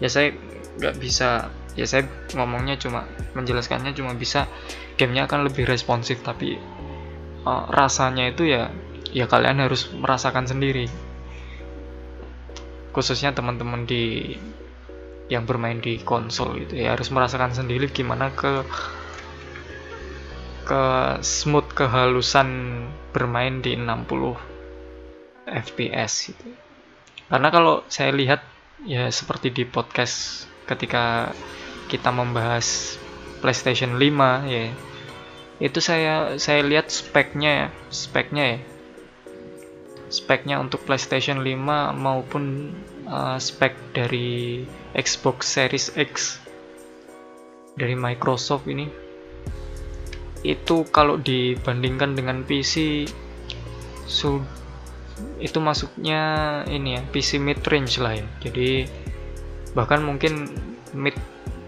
Ya 0.03 0.11
saya 0.11 0.35
nggak 0.75 0.99
bisa 0.99 1.47
ya 1.79 1.87
saya 1.87 2.03
ngomongnya 2.35 2.75
cuma 2.75 3.07
menjelaskannya 3.31 3.95
cuma 3.95 4.11
bisa 4.11 4.51
gamenya 4.99 5.25
akan 5.25 5.49
lebih 5.49 5.65
responsif 5.65 6.21
tapi 6.21 6.57
uh, 7.43 7.65
rasanya 7.69 8.29
itu 8.31 8.49
ya 8.49 8.69
ya 9.13 9.29
kalian 9.29 9.61
harus 9.61 9.89
merasakan 9.93 10.49
sendiri. 10.49 10.89
Khususnya 12.93 13.33
teman-teman 13.33 13.89
di 13.89 14.37
yang 15.31 15.47
bermain 15.47 15.79
di 15.79 15.97
konsol 16.03 16.61
gitu 16.61 16.77
ya 16.77 16.93
harus 16.93 17.09
merasakan 17.09 17.55
sendiri 17.55 17.87
gimana 17.89 18.29
ke 18.35 18.61
ke 20.67 20.83
smooth 21.23 21.67
kehalusan 21.75 22.47
bermain 23.11 23.59
di 23.59 23.75
60 23.75 24.35
fps 25.47 26.13
gitu. 26.31 26.47
Karena 27.27 27.49
kalau 27.49 27.83
saya 27.87 28.11
lihat 28.13 28.45
ya 28.83 29.07
seperti 29.11 29.51
di 29.51 29.63
podcast 29.67 30.47
ketika 30.67 31.31
kita 31.91 32.11
membahas 32.11 32.95
PlayStation 33.43 33.99
5 33.99 34.47
ya. 34.47 34.71
Itu 35.59 35.83
saya 35.83 36.39
saya 36.39 36.63
lihat 36.63 36.87
speknya 36.87 37.51
ya 37.51 37.67
speknya 37.91 38.43
ya. 38.55 38.59
Speknya 40.07 40.63
untuk 40.63 40.87
PlayStation 40.87 41.43
5 41.43 41.51
maupun 41.99 42.71
uh, 43.09 43.35
spek 43.35 43.75
dari 43.91 44.63
Xbox 44.95 45.51
Series 45.51 45.91
X 45.99 46.39
dari 47.75 47.99
Microsoft 47.99 48.69
ini. 48.71 48.87
Itu 50.43 50.87
kalau 50.87 51.19
dibandingkan 51.19 52.15
dengan 52.15 52.43
PC 52.47 53.07
so, 54.05 54.43
itu 55.39 55.57
masuknya 55.59 56.21
ini 56.67 56.99
ya 56.99 57.01
PC 57.09 57.41
mid 57.41 57.59
range 57.67 57.99
lah 57.99 58.15
ya. 58.15 58.27
Jadi 58.47 58.85
bahkan 59.73 60.05
mungkin 60.05 60.47
mid 60.93 61.17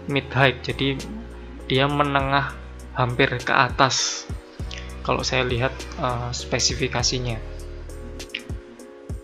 mid 0.06 0.26
high 0.30 0.54
jadi 0.62 0.94
dia 1.66 1.90
menengah 1.90 2.54
hampir 2.94 3.30
ke 3.42 3.52
atas. 3.52 4.26
Kalau 5.02 5.22
saya 5.22 5.46
lihat 5.46 5.74
uh, 6.02 6.30
spesifikasinya. 6.34 7.38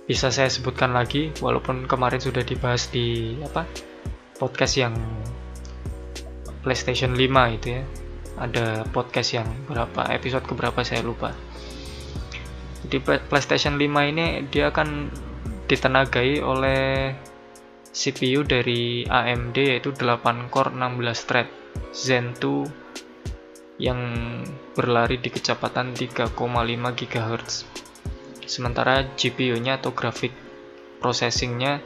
Bisa 0.07 0.29
saya 0.35 0.51
sebutkan 0.51 0.95
lagi 0.95 1.31
walaupun 1.39 1.87
kemarin 1.87 2.19
sudah 2.19 2.43
dibahas 2.43 2.91
di 2.91 3.39
apa 3.43 3.67
podcast 4.37 4.75
yang 4.79 4.95
PlayStation 6.63 7.15
5 7.15 7.57
itu 7.59 7.69
ya. 7.79 7.83
Ada 8.39 8.87
podcast 8.91 9.39
yang 9.39 9.49
berapa 9.71 10.11
episode 10.11 10.47
keberapa 10.47 10.83
saya 10.83 11.03
lupa. 11.03 11.35
Di 12.83 12.99
PlayStation 13.03 13.79
5 13.79 14.11
ini 14.11 14.47
dia 14.51 14.75
akan 14.75 15.11
ditenagai 15.71 16.43
oleh 16.43 17.15
CPU 17.95 18.43
dari 18.43 19.07
AMD 19.07 19.57
yaitu 19.57 19.95
8 19.95 20.51
core 20.51 20.75
16 20.75 21.29
thread 21.29 21.62
Zen 21.93 22.37
2 22.37 22.83
yang 23.83 24.01
berlari 24.73 25.19
di 25.19 25.29
kecepatan 25.29 25.93
3,5 25.93 26.33
GHz. 26.99 27.55
Sementara 28.47 29.03
GPU-nya 29.17 29.81
atau 29.81 29.97
grafik 29.97 30.33
processing-nya 31.03 31.83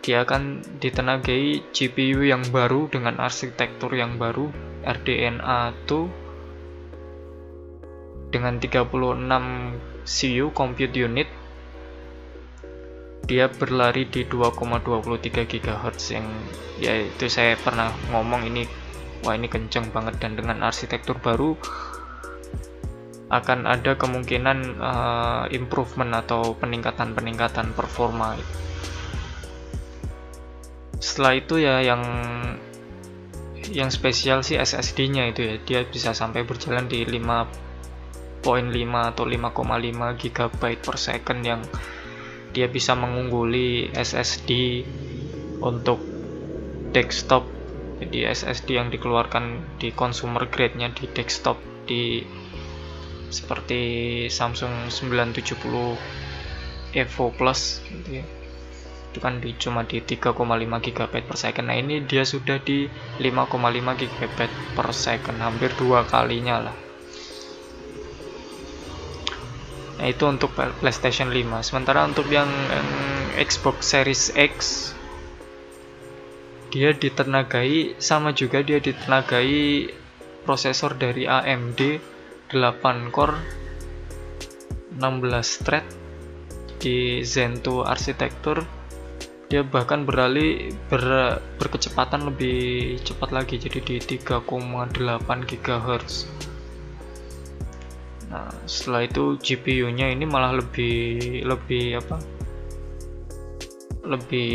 dia 0.00 0.24
akan 0.24 0.64
ditenagai 0.80 1.60
GPU 1.76 2.24
yang 2.24 2.40
baru 2.48 2.88
dengan 2.88 3.20
arsitektur 3.20 3.92
yang 3.92 4.16
baru 4.16 4.48
RDNA 4.80 5.76
2 5.84 8.32
dengan 8.32 8.56
36 8.56 8.88
CPU 10.08 10.56
compute 10.56 10.96
unit 10.96 11.28
dia 13.28 13.46
berlari 13.46 14.08
di 14.08 14.24
2,23 14.24 15.44
GHz 15.46 16.16
yang 16.16 16.26
ya 16.80 16.96
itu 16.96 17.28
saya 17.28 17.60
pernah 17.60 17.92
ngomong 18.10 18.48
ini 18.48 18.64
wah 19.24 19.34
ini 19.36 19.48
kenceng 19.48 19.92
banget. 19.92 20.20
Dan 20.20 20.36
dengan 20.36 20.64
arsitektur 20.64 21.18
baru 21.20 21.56
akan 23.30 23.70
ada 23.70 23.94
kemungkinan 23.94 24.58
uh, 24.82 25.44
improvement 25.54 26.10
atau 26.18 26.58
peningkatan-peningkatan 26.58 27.72
performa. 27.78 28.34
Setelah 30.98 31.32
itu 31.38 31.62
ya 31.62 31.78
yang 31.80 32.02
yang 33.70 33.88
spesial 33.94 34.42
sih 34.42 34.58
SSD-nya 34.58 35.30
itu 35.30 35.40
ya. 35.46 35.54
Dia 35.62 35.80
bisa 35.86 36.10
sampai 36.10 36.42
berjalan 36.42 36.90
di 36.90 37.06
5.5 37.06 38.42
atau 39.14 39.24
5,5 39.24 40.20
GB 40.20 40.60
per 40.82 40.96
second 40.98 41.40
yang 41.46 41.62
dia 42.50 42.66
bisa 42.66 42.98
mengungguli 42.98 43.94
SSD 43.94 44.82
untuk 45.62 46.02
desktop 46.90 47.59
jadi 48.00 48.32
SSD 48.32 48.80
yang 48.80 48.88
dikeluarkan 48.88 49.76
di 49.76 49.92
consumer 49.92 50.48
grade-nya 50.48 50.88
di 50.96 51.04
desktop 51.12 51.60
di 51.84 52.24
seperti 53.28 54.26
Samsung 54.32 54.88
970 54.88 56.96
Evo 56.96 57.30
Plus 57.30 57.84
gitu 57.86 58.24
ya. 58.24 58.26
Itu 59.10 59.18
kan 59.18 59.42
di, 59.42 59.50
cuma 59.58 59.82
di 59.82 60.00
3,5 60.00 60.38
GB 60.86 61.14
per 61.26 61.36
second. 61.36 61.66
Nah 61.68 61.76
ini 61.76 62.02
dia 62.06 62.22
sudah 62.22 62.62
di 62.62 62.86
5,5 63.18 64.00
GB 64.00 64.38
per 64.74 64.88
second. 64.94 65.36
Hampir 65.38 65.74
dua 65.76 66.06
kalinya 66.06 66.70
lah. 66.70 66.76
Nah 70.00 70.08
itu 70.08 70.24
untuk 70.24 70.56
PlayStation 70.56 71.28
5 71.28 71.60
sementara 71.60 72.08
untuk 72.08 72.24
yang, 72.32 72.48
yang 72.48 72.88
Xbox 73.36 73.92
Series 73.92 74.32
X 74.32 74.90
dia 76.70 76.94
ditenagai 76.94 77.98
sama 77.98 78.30
juga 78.30 78.62
dia 78.62 78.78
ditenagai 78.78 79.90
prosesor 80.46 80.94
dari 80.94 81.26
AMD 81.26 81.80
8 82.54 83.10
core 83.10 83.36
16 84.94 85.64
thread 85.66 85.86
di 86.80 87.26
Zen 87.26 87.58
2 87.60 87.84
arsitektur. 87.84 88.62
Dia 89.50 89.66
bahkan 89.66 90.06
beralih 90.06 90.70
ber, 90.86 91.42
berkecepatan 91.58 92.30
lebih 92.30 93.02
cepat 93.02 93.34
lagi 93.34 93.58
jadi 93.58 93.82
di 93.82 93.96
3,8 93.98 94.46
GHz 95.26 96.40
nah 98.30 98.46
setelah 98.62 99.10
itu 99.10 99.34
GPU 99.42 99.90
nya 99.90 100.06
ini 100.06 100.22
malah 100.22 100.54
lebih 100.54 101.42
lebih 101.42 101.98
apa? 101.98 102.16
Lebih 104.06 104.50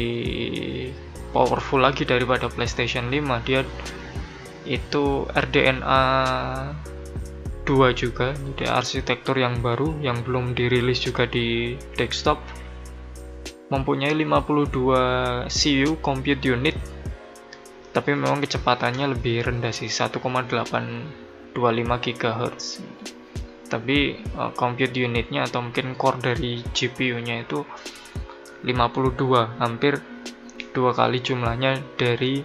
powerful 1.36 1.84
lagi 1.84 2.08
daripada 2.08 2.48
PlayStation 2.48 3.12
5 3.12 3.44
dia 3.44 3.68
itu 4.64 5.28
RDNA 5.28 6.02
2 7.68 7.92
juga. 7.92 8.32
Jadi 8.32 8.64
arsitektur 8.72 9.36
yang 9.36 9.60
baru 9.60 10.00
yang 10.00 10.24
belum 10.24 10.56
dirilis 10.56 11.04
juga 11.04 11.28
di 11.28 11.76
desktop. 12.00 12.40
Mempunyai 13.68 14.16
52 14.16 15.52
CPU 15.52 16.00
compute 16.00 16.40
unit. 16.48 16.80
Tapi 17.92 18.16
memang 18.16 18.40
kecepatannya 18.40 19.12
lebih 19.12 19.44
rendah 19.44 19.76
sih 19.76 19.92
1,825 19.92 21.52
GHz 22.00 22.66
tapi 23.66 24.22
uh, 24.38 24.54
compute 24.54 24.94
unitnya 24.94 25.50
atau 25.50 25.66
mungkin 25.66 25.98
core 25.98 26.22
dari 26.22 26.62
GPU 26.70 27.18
nya 27.18 27.42
itu 27.42 27.66
52 28.62 29.58
hampir 29.58 29.98
dua 30.76 30.92
kali 30.92 31.24
jumlahnya 31.24 31.80
dari 31.96 32.44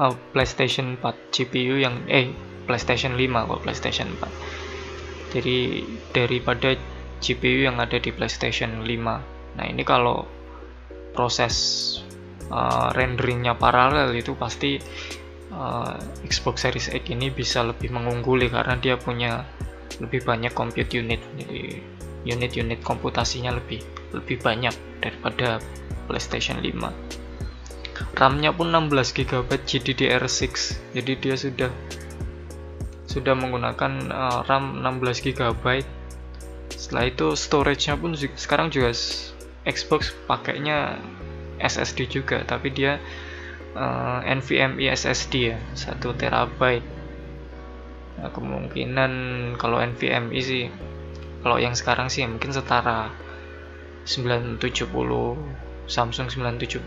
uh, 0.00 0.14
PlayStation 0.32 0.96
4 0.96 1.30
GPU 1.30 1.76
yang 1.76 2.00
eh 2.08 2.32
PlayStation 2.64 3.14
5 3.14 3.28
kok 3.28 3.60
PlayStation 3.60 4.08
4 4.16 5.36
jadi 5.36 5.84
daripada 6.16 6.74
GPU 7.20 7.68
yang 7.68 7.76
ada 7.76 8.00
di 8.00 8.08
PlayStation 8.08 8.80
5 8.80 8.88
nah 9.60 9.64
ini 9.68 9.84
kalau 9.84 10.24
proses 11.12 11.54
uh, 12.48 12.88
renderingnya 12.96 13.54
paralel 13.58 14.16
itu 14.16 14.32
pasti 14.34 14.80
uh, 15.54 15.94
Xbox 16.26 16.66
Series 16.66 16.88
X 16.90 17.04
ini 17.10 17.28
bisa 17.30 17.62
lebih 17.66 17.90
mengungguli 17.90 18.48
karena 18.50 18.78
dia 18.78 18.94
punya 18.96 19.44
lebih 19.98 20.22
banyak 20.24 20.54
compute 20.54 20.90
unit. 20.96 21.20
Jadi 21.36 21.82
unit-unit 22.20 22.84
komputasinya 22.84 23.56
lebih 23.56 23.80
lebih 24.12 24.44
banyak 24.44 24.74
daripada 25.00 25.56
PlayStation 26.10 26.58
5 26.58 28.18
RAM-nya 28.18 28.50
pun 28.50 28.74
16 28.74 28.90
GB 29.14 29.48
GDDR6 29.62 30.42
jadi 30.98 31.12
dia 31.14 31.34
sudah 31.38 31.70
sudah 33.06 33.34
menggunakan 33.34 33.92
uh, 34.10 34.38
RAM 34.46 34.82
16 34.82 35.30
GB 35.30 35.86
setelah 36.74 37.04
itu 37.06 37.38
storage-nya 37.38 37.94
pun 37.94 38.14
sekarang 38.14 38.74
juga 38.74 38.90
Xbox 39.66 40.10
pakainya 40.26 40.98
SSD 41.60 42.08
juga 42.08 42.42
tapi 42.48 42.72
dia 42.72 42.96
uh, 43.76 44.20
NVMe 44.24 44.88
SSD 44.90 45.54
ya 45.54 45.58
1 45.76 46.00
terabyte. 46.16 46.86
Nah, 48.20 48.30
kemungkinan 48.32 49.12
kalau 49.56 49.80
NVMe 49.80 50.40
sih 50.40 50.72
kalau 51.40 51.56
yang 51.56 51.72
sekarang 51.76 52.12
sih 52.12 52.24
mungkin 52.28 52.52
setara 52.52 53.12
970 54.04 54.60
Samsung 55.90 56.30
970 56.30 56.86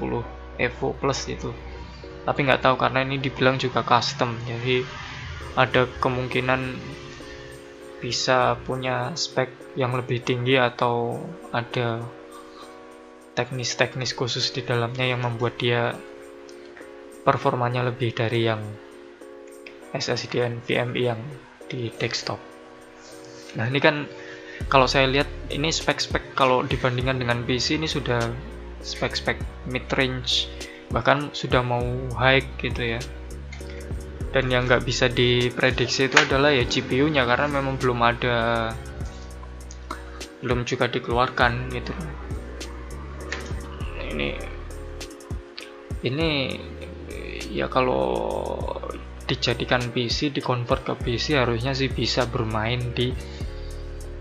Evo 0.63 0.87
Plus 0.95 1.27
itu 1.27 1.51
tapi 2.23 2.47
nggak 2.47 2.63
tahu 2.63 2.75
karena 2.79 3.03
ini 3.03 3.19
dibilang 3.19 3.59
juga 3.59 3.83
custom 3.83 4.39
jadi 4.47 4.87
ada 5.59 5.85
kemungkinan 5.99 6.79
bisa 7.99 8.59
punya 8.63 9.11
spek 9.15 9.51
yang 9.79 9.95
lebih 9.95 10.23
tinggi 10.23 10.59
atau 10.59 11.19
ada 11.55 12.03
teknis-teknis 13.33 14.13
khusus 14.13 14.51
di 14.53 14.61
dalamnya 14.61 15.07
yang 15.07 15.23
membuat 15.23 15.55
dia 15.57 15.95
performanya 17.23 17.87
lebih 17.87 18.11
dari 18.13 18.45
yang 18.45 18.61
SSD 19.95 20.41
NVMe 20.41 20.99
yang 20.99 21.21
di 21.71 21.89
desktop. 21.95 22.37
Nah 23.55 23.69
ini 23.69 23.79
kan 23.79 24.05
kalau 24.69 24.85
saya 24.85 25.09
lihat 25.09 25.29
ini 25.49 25.71
spek-spek 25.71 26.35
kalau 26.35 26.61
dibandingkan 26.65 27.17
dengan 27.17 27.41
PC 27.47 27.79
ini 27.79 27.87
sudah 27.89 28.19
spek-spek 28.84 29.39
mid 29.72 29.88
range 29.96 30.52
bahkan 30.93 31.34
sudah 31.34 31.65
mau 31.65 31.82
high 32.19 32.46
gitu 32.62 32.96
ya. 32.96 33.02
Dan 34.34 34.50
yang 34.50 34.65
nggak 34.65 34.86
bisa 34.86 35.10
diprediksi 35.10 36.10
itu 36.10 36.17
adalah 36.17 36.54
ya 36.54 36.65
GPU 36.65 37.10
nya 37.10 37.26
karena 37.26 37.50
memang 37.50 37.78
belum 37.82 38.00
ada 38.02 38.38
belum 40.43 40.67
juga 40.67 40.91
dikeluarkan 40.91 41.72
gitu. 41.74 41.93
Ini 44.13 44.30
ini 46.04 46.30
ya 47.54 47.72
kalau 47.72 48.19
dijadikan 49.24 49.93
PC 49.93 50.36
dikonvert 50.36 50.84
ke 50.84 50.93
PC 51.00 51.39
harusnya 51.39 51.72
sih 51.72 51.88
bisa 51.88 52.28
bermain 52.28 52.91
di 52.91 53.15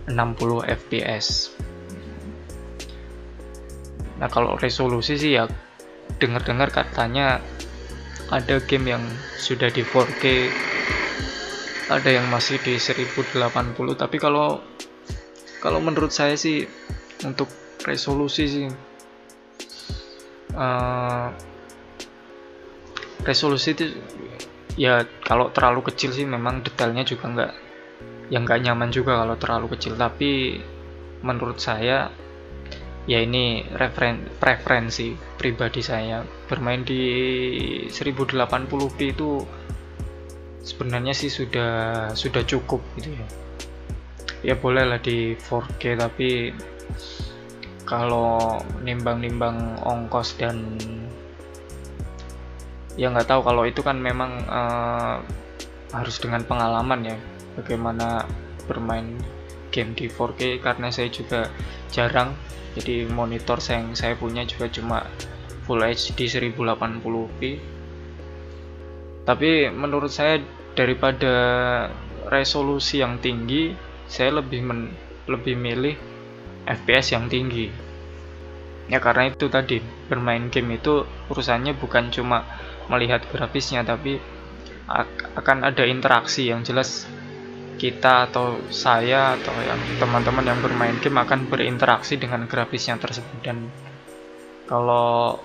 60 0.07 0.63
fps 0.67 1.55
Nah 4.23 4.31
kalau 4.31 4.55
resolusi 4.55 5.19
sih 5.19 5.35
ya 5.35 5.51
dengar-dengar 6.23 6.71
katanya 6.71 7.43
ada 8.31 8.63
game 8.63 8.95
yang 8.95 9.03
sudah 9.35 9.67
di 9.75 9.83
4K 9.83 10.25
ada 11.91 12.09
yang 12.09 12.31
masih 12.31 12.63
di 12.63 12.79
1080 12.79 13.35
tapi 13.99 14.17
kalau 14.23 14.63
kalau 15.59 15.83
menurut 15.83 16.15
saya 16.15 16.39
sih 16.39 16.65
untuk 17.27 17.51
resolusi 17.83 18.45
sih 18.47 18.67
uh, 20.55 21.29
resolusi 23.27 23.75
itu 23.75 23.85
ya 24.79 25.05
kalau 25.27 25.53
terlalu 25.53 25.93
kecil 25.93 26.15
sih 26.15 26.25
memang 26.25 26.65
detailnya 26.65 27.05
juga 27.05 27.29
nggak 27.29 27.53
yang 28.33 28.49
nggak 28.49 28.61
nyaman 28.65 28.89
juga 28.89 29.21
kalau 29.21 29.37
terlalu 29.37 29.77
kecil. 29.77 29.93
Tapi 29.97 30.57
menurut 31.21 31.61
saya 31.61 32.09
ya 33.11 33.19
ini 33.19 33.67
referen 33.75 34.27
preferensi 34.39 35.15
pribadi 35.39 35.83
saya. 35.83 36.23
Bermain 36.47 36.87
di 36.87 37.03
1080p 37.91 38.99
itu 39.03 39.43
sebenarnya 40.63 41.15
sih 41.15 41.31
sudah 41.31 42.11
sudah 42.15 42.43
cukup 42.47 42.81
gitu 42.99 43.11
ya. 43.15 43.27
Ya 44.43 44.55
boleh 44.59 44.87
lah 44.87 44.99
di 44.99 45.39
4K 45.39 45.83
tapi 45.99 46.51
kalau 47.87 48.59
nimbang-nimbang 48.83 49.79
ongkos 49.83 50.39
dan 50.39 50.79
ya 52.95 53.11
nggak 53.11 53.27
tahu. 53.27 53.41
Kalau 53.43 53.63
itu 53.67 53.83
kan 53.83 53.99
memang 53.99 54.43
uh, 54.47 55.23
harus 55.93 56.17
dengan 56.19 56.43
pengalaman 56.47 57.05
ya 57.05 57.17
bagaimana 57.61 58.25
bermain 58.65 59.21
game 59.73 59.97
di 59.97 60.13
4K 60.13 60.61
karena 60.61 60.93
saya 60.93 61.09
juga 61.09 61.49
jarang. 61.89 62.37
Jadi 62.77 63.09
monitor 63.09 63.61
yang 63.69 63.97
saya 63.97 64.17
punya 64.17 64.45
juga 64.45 64.69
cuma 64.69 65.05
Full 65.65 65.81
HD 65.85 66.27
1080p 66.29 67.73
tapi 69.23 69.71
menurut 69.71 70.11
saya 70.11 70.43
daripada 70.75 71.35
resolusi 72.27 73.03
yang 73.03 73.23
tinggi 73.23 73.75
saya 74.11 74.43
lebih 74.43 74.61
men, 74.67 74.91
lebih 75.31 75.55
milih 75.55 75.95
FPS 76.67 77.15
yang 77.15 77.31
tinggi. 77.31 77.71
Ya 78.91 78.99
karena 78.99 79.31
itu 79.31 79.47
tadi 79.47 79.79
bermain 80.11 80.51
game 80.51 80.77
itu 80.77 81.07
urusannya 81.31 81.79
bukan 81.79 82.11
cuma 82.11 82.45
melihat 82.91 83.23
grafisnya 83.31 83.87
tapi 83.87 84.19
akan 85.39 85.65
ada 85.65 85.87
interaksi 85.87 86.51
yang 86.51 86.67
jelas 86.67 87.07
kita 87.83 88.31
atau 88.31 88.63
saya 88.71 89.35
atau 89.35 89.51
yang 89.59 89.83
teman-teman 89.99 90.47
yang 90.47 90.63
bermain 90.63 90.95
game 91.03 91.19
akan 91.19 91.51
berinteraksi 91.51 92.15
dengan 92.15 92.47
grafisnya 92.47 92.95
tersebut. 93.03 93.43
Dan 93.43 93.67
kalau 94.71 95.43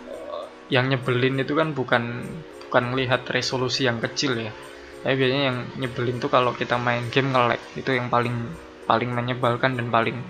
yang 0.69 0.86
nyebelin 0.86 1.41
itu 1.41 1.58
kan 1.58 1.73
bukan 1.73 2.30
bukan 2.69 2.84
melihat 2.93 3.26
resolusi 3.34 3.89
yang 3.89 3.97
kecil 3.97 4.38
ya. 4.38 4.54
Tapi 5.02 5.17
biasanya 5.17 5.43
yang 5.50 5.58
nyebelin 5.82 6.21
tuh 6.21 6.30
kalau 6.30 6.54
kita 6.54 6.78
main 6.78 7.10
game 7.10 7.34
nge-lag 7.34 7.62
itu 7.73 7.89
yang 7.89 8.13
paling 8.13 8.38
paling 8.86 9.10
menyebalkan 9.10 9.73
dan 9.73 9.89
paling 9.89 10.21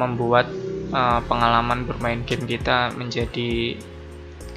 membuat 0.00 0.48
uh, 0.96 1.20
pengalaman 1.28 1.84
bermain 1.84 2.24
game 2.24 2.48
kita 2.48 2.96
menjadi 2.96 3.76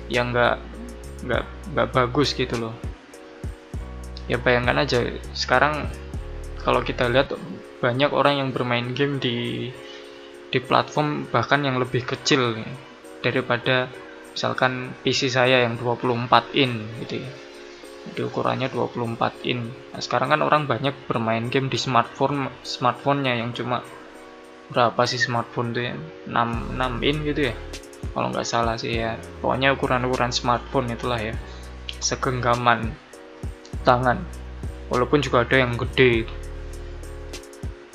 yang 0.07 0.31
enggak 0.31 0.63
nggak 1.27 1.43
nggak 1.75 1.87
bagus 1.91 2.31
gitu 2.31 2.55
loh. 2.55 2.75
Ya 4.31 4.39
bayangkan 4.39 4.79
aja 4.79 5.03
sekarang 5.35 5.91
kalau 6.69 6.85
kita 6.85 7.09
lihat 7.09 7.33
banyak 7.81 8.13
orang 8.13 8.45
yang 8.45 8.49
bermain 8.53 8.93
game 8.93 9.17
di 9.17 9.73
di 10.53 10.59
platform 10.61 11.25
bahkan 11.33 11.65
yang 11.65 11.81
lebih 11.81 12.05
kecil 12.05 12.61
nih, 12.61 12.69
daripada 13.25 13.89
misalkan 14.37 14.93
PC 15.01 15.33
saya 15.33 15.65
yang 15.65 15.81
24 15.81 16.29
in 16.53 16.85
gitu 17.01 17.25
ya. 17.25 17.31
Di 18.13 18.21
ukurannya 18.21 18.69
24 18.69 19.49
in. 19.49 19.65
Nah, 19.65 19.97
sekarang 19.97 20.29
kan 20.29 20.45
orang 20.45 20.69
banyak 20.69 20.93
bermain 21.09 21.49
game 21.49 21.73
di 21.73 21.81
smartphone 21.81 22.53
smartphone-nya 22.61 23.41
yang 23.41 23.49
cuma 23.49 23.81
berapa 24.69 25.01
sih 25.09 25.17
smartphone 25.17 25.73
tuh 25.73 25.89
ya? 25.89 25.97
6, 26.29 26.77
6 26.77 27.01
in 27.01 27.17
gitu 27.33 27.41
ya? 27.49 27.55
Kalau 28.13 28.29
nggak 28.29 28.45
salah 28.45 28.77
sih 28.77 28.93
ya. 28.93 29.17
Pokoknya 29.41 29.73
ukuran-ukuran 29.73 30.29
smartphone 30.29 30.93
itulah 30.93 31.17
ya. 31.17 31.33
Segenggaman 31.97 32.93
tangan. 33.81 34.21
Walaupun 34.93 35.25
juga 35.25 35.41
ada 35.45 35.57
yang 35.65 35.73
gede 35.73 36.29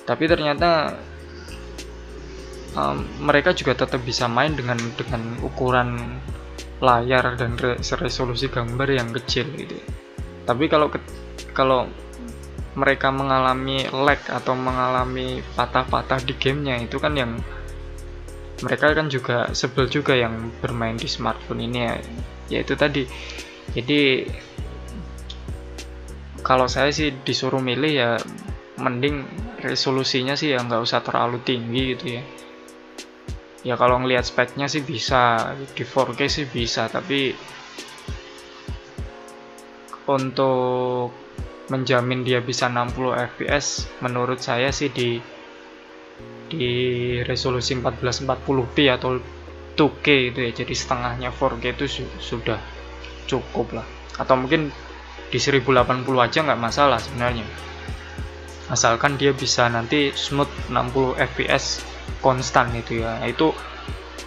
tapi 0.05 0.29
ternyata 0.29 1.01
um, 2.77 3.01
mereka 3.25 3.57
juga 3.57 3.73
tetap 3.73 4.05
bisa 4.05 4.29
main 4.29 4.53
dengan 4.53 4.77
dengan 4.99 5.41
ukuran 5.41 6.21
layar 6.85 7.39
dan 7.41 7.57
resolusi 7.99 8.53
gambar 8.53 8.89
yang 8.93 9.09
kecil 9.17 9.49
gitu. 9.57 9.79
Tapi 10.45 10.69
kalau 10.69 10.93
kalau 11.57 11.89
mereka 12.75 13.09
mengalami 13.09 13.87
lag 13.89 14.19
atau 14.27 14.53
mengalami 14.59 15.41
patah-patah 15.55 16.21
di 16.27 16.35
gamenya 16.35 16.83
itu 16.83 16.99
kan 16.99 17.15
yang 17.15 17.39
mereka 18.61 18.93
kan 18.93 19.07
juga 19.07 19.51
sebel 19.55 19.87
juga 19.87 20.19
yang 20.19 20.51
bermain 20.59 20.99
di 20.99 21.09
smartphone 21.09 21.65
ini 21.65 21.79
ya. 21.81 21.95
Yaitu 22.61 22.75
tadi. 22.77 23.09
Jadi 23.73 24.29
kalau 26.45 26.69
saya 26.69 26.93
sih 26.93 27.15
disuruh 27.25 27.63
milih 27.63 27.93
ya 27.97 28.11
mending 28.75 29.23
resolusinya 29.63 30.35
sih 30.35 30.51
ya 30.51 30.59
nggak 30.63 30.83
usah 30.83 31.01
terlalu 31.05 31.39
tinggi 31.47 31.83
gitu 31.95 32.07
ya. 32.19 32.23
Ya 33.65 33.75
kalau 33.81 33.97
ngelihat 34.03 34.29
speknya 34.29 34.69
sih 34.69 34.85
bisa 34.85 35.55
di 35.57 35.85
4K 35.87 36.21
sih 36.29 36.47
bisa 36.51 36.91
tapi 36.93 37.33
untuk 40.05 41.09
menjamin 41.73 42.29
dia 42.29 42.45
bisa 42.45 42.69
60 42.69 43.17
fps 43.35 43.89
menurut 44.05 44.37
saya 44.37 44.69
sih 44.69 44.93
di 44.93 45.17
di 46.45 46.69
resolusi 47.25 47.73
1440p 47.73 48.77
atau 48.93 49.17
2K 49.75 50.07
itu 50.29 50.39
ya 50.45 50.51
jadi 50.53 50.75
setengahnya 50.77 51.33
4K 51.33 51.65
itu 51.73 51.85
su 51.89 52.05
sudah 52.21 52.61
cukup 53.25 53.81
lah. 53.81 53.87
Atau 54.21 54.37
mungkin 54.37 54.69
di 55.33 55.39
1080 55.41 56.05
aja 56.21 56.39
nggak 56.45 56.61
masalah 56.61 57.01
sebenarnya 57.01 57.43
asalkan 58.73 59.21
dia 59.21 59.37
bisa 59.37 59.69
nanti 59.69 60.15
smooth 60.17 60.49
60 60.73 61.21
fps 61.35 61.85
konstan 62.25 62.73
itu 62.73 63.05
ya 63.05 63.21
itu 63.29 63.53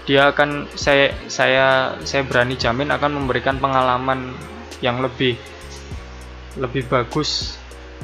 dia 0.08 0.32
akan 0.32 0.71
saya 0.78 1.12
saya 1.28 1.97
saya 2.06 2.23
berani 2.23 2.56
jamin 2.56 2.93
akan 2.93 3.23
memberikan 3.23 3.60
pengalaman 3.60 4.38
yang 4.80 5.02
lebih 5.02 5.36
lebih 6.58 6.88
bagus 6.89 7.58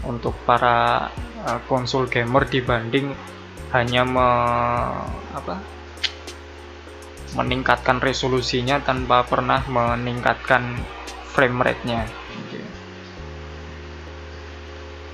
untuk 0.03 0.35
para 0.43 1.09
uh, 1.45 1.59
konsol 1.69 2.09
gamer 2.09 2.43
dibanding 2.49 3.13
hanya 3.73 4.05
me, 4.05 4.29
apa, 5.33 5.57
meningkatkan 7.33 7.97
resolusinya 7.97 8.77
tanpa 8.85 9.25
pernah 9.25 9.65
meningkatkan 9.65 10.77
frame 11.33 11.57
rate-nya. 11.65 12.05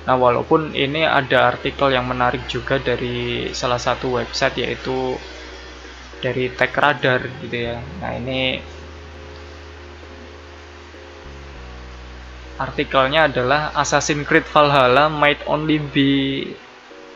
Nah, 0.10 0.18
walaupun 0.18 0.74
ini 0.74 1.06
ada 1.06 1.54
artikel 1.54 1.94
yang 1.94 2.10
menarik 2.10 2.50
juga 2.50 2.82
dari 2.82 3.54
salah 3.54 3.78
satu 3.78 4.18
website 4.18 4.58
yaitu 4.58 5.14
dari 6.18 6.50
Tech 6.50 6.74
Radar 6.74 7.30
gitu 7.46 7.54
ya. 7.54 7.78
Nah, 8.02 8.18
ini 8.18 8.58
artikelnya 12.58 13.30
adalah 13.30 13.70
Assassin's 13.78 14.26
Creed 14.26 14.50
Valhalla 14.50 15.14
might 15.14 15.46
only 15.46 15.78
be 15.78 16.42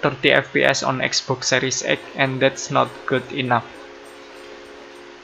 30 0.06 0.54
fps 0.54 0.86
on 0.86 1.02
Xbox 1.02 1.50
Series 1.50 1.82
X 1.82 1.98
and 2.14 2.38
that's 2.38 2.70
not 2.70 2.94
good 3.10 3.26
enough. 3.34 3.66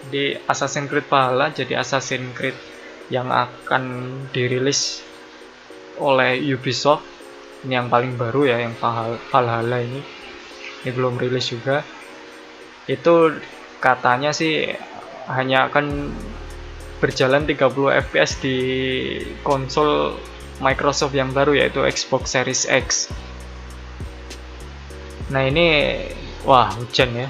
Di 0.09 0.41
Assassin's 0.49 0.89
Creed 0.89 1.05
Valhalla 1.05 1.53
jadi 1.53 1.85
Assassin's 1.85 2.33
Creed 2.33 2.57
yang 3.13 3.29
akan 3.29 4.09
dirilis 4.33 5.05
oleh 6.01 6.41
Ubisoft 6.49 7.18
ini 7.65 7.73
yang 7.75 7.91
paling 7.91 8.15
baru 8.15 8.47
ya 8.47 8.57
yang 8.63 8.75
Valhalla 8.77 9.83
ini 9.83 9.99
ini 10.85 10.89
belum 10.95 11.19
rilis 11.19 11.51
juga 11.51 11.83
itu 12.87 13.35
katanya 13.83 14.31
sih 14.31 14.71
hanya 15.27 15.69
akan 15.69 16.15
berjalan 16.99 17.47
30 17.47 17.69
fps 18.09 18.31
di 18.43 18.57
konsol 19.45 20.19
Microsoft 20.59 21.15
yang 21.15 21.31
baru 21.31 21.55
yaitu 21.55 21.79
Xbox 21.87 22.35
Series 22.35 22.67
X. 22.67 23.07
Nah 25.31 25.47
ini 25.47 25.95
wah 26.43 26.67
hujan 26.75 27.15
ya. 27.15 27.29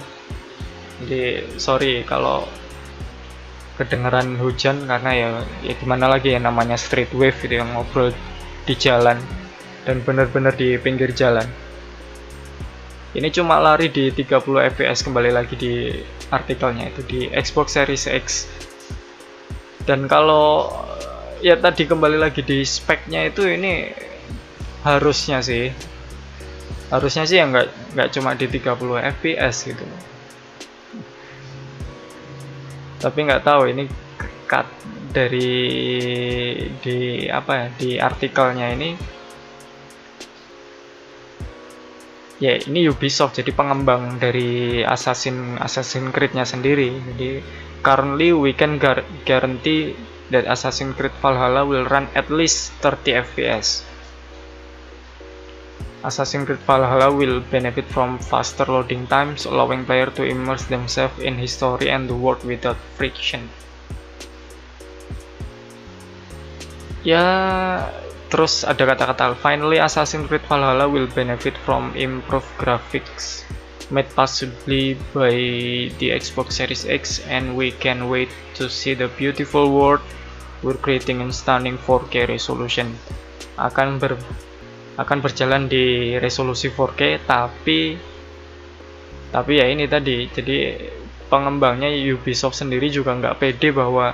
Jadi 1.00 1.54
sorry 1.62 2.02
kalau 2.10 2.50
kedengeran 3.78 4.36
hujan 4.36 4.84
karena 4.90 5.12
ya 5.16 5.30
ya 5.64 5.74
gimana 5.78 6.12
lagi 6.12 6.36
ya 6.36 6.42
namanya 6.42 6.76
street 6.76 7.14
wave 7.16 7.38
gitu 7.40 7.62
yang 7.62 7.72
ngobrol 7.72 8.12
di 8.68 8.74
jalan 8.76 9.16
dan 9.90 10.06
benar-benar 10.06 10.54
di 10.54 10.78
pinggir 10.78 11.10
jalan. 11.18 11.50
Ini 13.18 13.34
cuma 13.34 13.58
lari 13.58 13.90
di 13.90 14.14
30 14.14 14.38
fps 14.78 15.02
kembali 15.02 15.34
lagi 15.34 15.58
di 15.58 15.90
artikelnya 16.30 16.94
itu 16.94 17.02
di 17.10 17.20
Xbox 17.34 17.74
Series 17.74 18.06
X 18.06 18.46
dan 19.90 20.06
kalau 20.06 20.70
ya 21.42 21.58
tadi 21.58 21.90
kembali 21.90 22.22
lagi 22.22 22.46
di 22.46 22.62
speknya 22.62 23.26
itu 23.26 23.42
ini 23.50 23.90
harusnya 24.86 25.42
sih 25.42 25.74
harusnya 26.94 27.26
sih 27.26 27.42
ya 27.42 27.50
nggak 27.50 27.98
nggak 27.98 28.10
cuma 28.14 28.38
di 28.38 28.46
30 28.46 28.70
fps 29.18 29.56
gitu 29.74 29.86
tapi 33.02 33.20
nggak 33.26 33.42
tahu 33.42 33.74
ini 33.74 33.90
cut 34.46 34.70
dari 35.10 35.50
di 36.78 37.26
apa 37.26 37.52
ya 37.58 37.68
di 37.74 37.90
artikelnya 37.98 38.68
ini 38.78 39.18
ya 42.40 42.56
ini 42.56 42.88
Ubisoft 42.88 43.40
jadi 43.40 43.52
pengembang 43.52 44.18
dari 44.20 44.82
Assassin 44.84 45.60
Assassin 45.60 46.12
Creed-nya 46.16 46.48
sendiri 46.48 46.96
jadi 47.14 47.44
Currently, 47.80 48.36
we 48.36 48.52
can 48.52 48.76
guarantee 49.24 49.96
that 50.32 50.44
Assassin's 50.52 51.00
Creed 51.00 51.16
Valhalla 51.24 51.64
will 51.64 51.88
run 51.88 52.12
at 52.12 52.28
least 52.28 52.76
30 52.84 53.24
FPS. 53.24 53.88
Assassin's 56.04 56.44
Creed 56.44 56.60
Valhalla 56.68 57.08
will 57.08 57.40
benefit 57.40 57.88
from 57.88 58.20
faster 58.20 58.68
loading 58.68 59.08
times, 59.08 59.48
allowing 59.48 59.88
players 59.88 60.12
to 60.16 60.28
immerse 60.28 60.68
themselves 60.68 61.16
in 61.24 61.40
history 61.40 61.88
and 61.88 62.12
the 62.12 62.16
world 62.16 62.44
without 62.44 62.76
friction. 63.00 63.48
Ya, 67.08 67.88
terus 68.30 68.62
ada 68.62 68.86
kata-kata 68.86 69.34
finally 69.42 69.82
Assassin's 69.82 70.30
Creed 70.30 70.46
Valhalla 70.46 70.86
will 70.86 71.10
benefit 71.12 71.58
from 71.66 71.94
improved 71.98 72.50
graphics 72.62 73.46
made 73.90 74.10
possibly 74.14 74.94
by 75.14 75.34
the 75.98 76.14
Xbox 76.14 76.62
Series 76.62 76.86
X 76.86 77.26
and 77.26 77.58
we 77.58 77.74
can 77.74 78.06
wait 78.06 78.30
to 78.54 78.70
see 78.70 78.94
the 78.94 79.10
beautiful 79.18 79.74
world 79.74 80.02
we're 80.62 80.78
creating 80.78 81.22
in 81.24 81.32
stunning 81.32 81.78
4K 81.78 82.30
resolution. 82.30 82.94
Akan 83.58 83.98
ber 83.98 84.20
akan 85.00 85.24
berjalan 85.24 85.72
di 85.72 86.16
resolusi 86.20 86.68
4K 86.68 87.24
tapi 87.24 87.96
tapi 89.32 89.52
ya 89.56 89.66
ini 89.72 89.88
tadi 89.88 90.28
jadi 90.28 90.76
pengembangnya 91.32 91.88
Ubisoft 92.12 92.60
sendiri 92.60 92.92
juga 92.92 93.16
nggak 93.16 93.38
pede 93.40 93.72
bahwa 93.72 94.12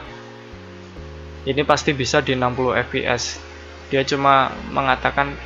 ini 1.50 1.62
pasti 1.66 1.96
bisa 1.96 2.22
di 2.22 2.38
60 2.38 2.86
fps 2.92 3.24
dia 3.94 4.02
cuma 4.08 4.52
mengatakan 4.74 5.38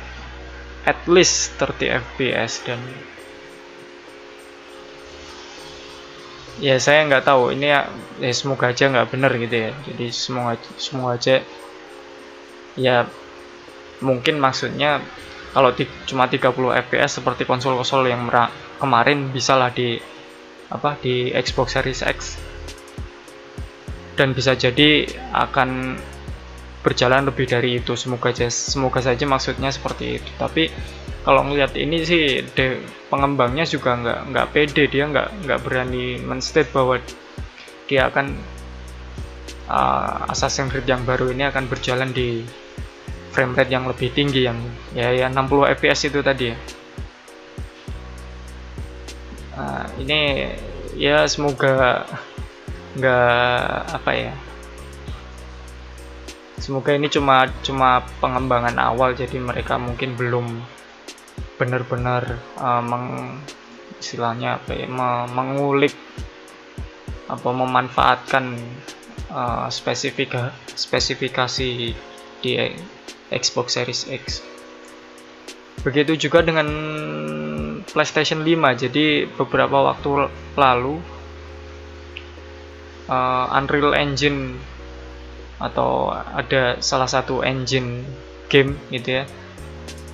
at 0.88 0.96
least 1.04 1.56
30 1.60 2.00
fps 2.00 2.64
dan 2.64 2.80
ya 6.60 6.76
saya 6.76 7.08
nggak 7.08 7.24
tahu. 7.24 7.56
Ini 7.56 7.66
ya, 7.66 7.80
ya 8.20 8.32
semoga 8.36 8.70
aja 8.70 8.88
nggak 8.88 9.08
benar 9.10 9.32
gitu 9.40 9.56
ya. 9.68 9.70
Jadi 9.88 10.06
semoga 10.12 10.60
semoga 10.76 11.16
aja 11.16 11.36
ya 12.78 13.08
mungkin 14.00 14.38
maksudnya 14.38 15.02
kalau 15.50 15.74
di, 15.74 15.84
cuma 16.06 16.30
30 16.30 16.54
fps 16.86 17.18
seperti 17.18 17.42
konsol-konsol 17.42 18.06
yang 18.06 18.30
kemarin 18.78 19.34
bisalah 19.34 19.74
di 19.74 19.98
apa 20.70 20.94
di 21.02 21.34
Xbox 21.34 21.74
Series 21.74 22.06
X. 22.06 22.38
Dan 24.14 24.36
bisa 24.36 24.52
jadi 24.52 25.08
akan 25.32 25.96
berjalan 26.80 27.28
lebih 27.28 27.46
dari 27.48 27.80
itu. 27.80 27.96
Semoga 27.96 28.32
aja 28.32 28.48
semoga 28.48 29.00
saja 29.04 29.24
maksudnya 29.28 29.70
seperti 29.72 30.20
itu. 30.20 30.30
Tapi 30.40 30.72
kalau 31.20 31.44
ngelihat 31.44 31.76
ini 31.76 32.00
sih 32.04 32.40
de, 32.56 32.80
pengembangnya 33.12 33.68
juga 33.68 33.96
nggak 33.96 34.20
nggak 34.32 34.46
pede. 34.52 34.84
Dia 34.88 35.04
nggak 35.08 35.28
nggak 35.46 35.60
berani 35.64 36.20
menstate 36.20 36.72
bahwa 36.72 36.96
dia 37.88 38.08
akan 38.08 38.38
uh, 39.68 40.30
Assassin's 40.32 40.72
Creed 40.72 40.88
yang 40.88 41.04
baru 41.04 41.30
ini 41.30 41.46
akan 41.48 41.68
berjalan 41.68 42.10
di 42.14 42.44
frame 43.30 43.54
rate 43.54 43.70
yang 43.70 43.86
lebih 43.86 44.10
tinggi 44.10 44.42
yang 44.46 44.58
ya 44.90 45.14
ya 45.14 45.30
60 45.30 45.78
fps 45.78 46.10
itu 46.10 46.20
tadi 46.20 46.50
ya. 46.50 46.56
Uh, 49.54 49.84
ini 50.00 50.50
ya 50.96 51.28
semoga 51.28 52.08
nggak 52.98 54.02
apa 54.02 54.10
ya 54.16 54.34
semoga 56.60 56.94
ini 56.94 57.08
cuma 57.08 57.48
cuma 57.64 58.04
pengembangan 58.20 58.76
awal 58.76 59.16
jadi 59.16 59.40
mereka 59.40 59.80
mungkin 59.80 60.14
belum 60.14 60.60
benar-benar 61.56 62.40
uh, 62.60 62.80
meng 62.84 63.36
istilahnya 64.00 64.56
apa 64.56 64.72
ya 64.72 64.88
mengulik 65.28 65.92
apa 67.28 67.48
memanfaatkan 67.52 68.56
uh, 69.28 69.68
spesifika 69.68 70.56
spesifikasi 70.72 71.92
di 72.40 72.50
Xbox 73.30 73.76
Series 73.76 74.08
X. 74.08 74.42
Begitu 75.80 76.28
juga 76.28 76.44
dengan 76.44 76.68
PlayStation 77.86 78.42
5. 78.42 78.82
Jadi 78.84 79.24
beberapa 79.28 79.92
waktu 79.92 80.28
lalu 80.58 81.00
uh, 83.08 83.56
Unreal 83.56 83.94
Engine 83.96 84.58
atau 85.60 86.08
ada 86.10 86.80
salah 86.80 87.06
satu 87.06 87.44
engine 87.44 88.02
game 88.48 88.80
gitu 88.88 89.22
ya. 89.22 89.28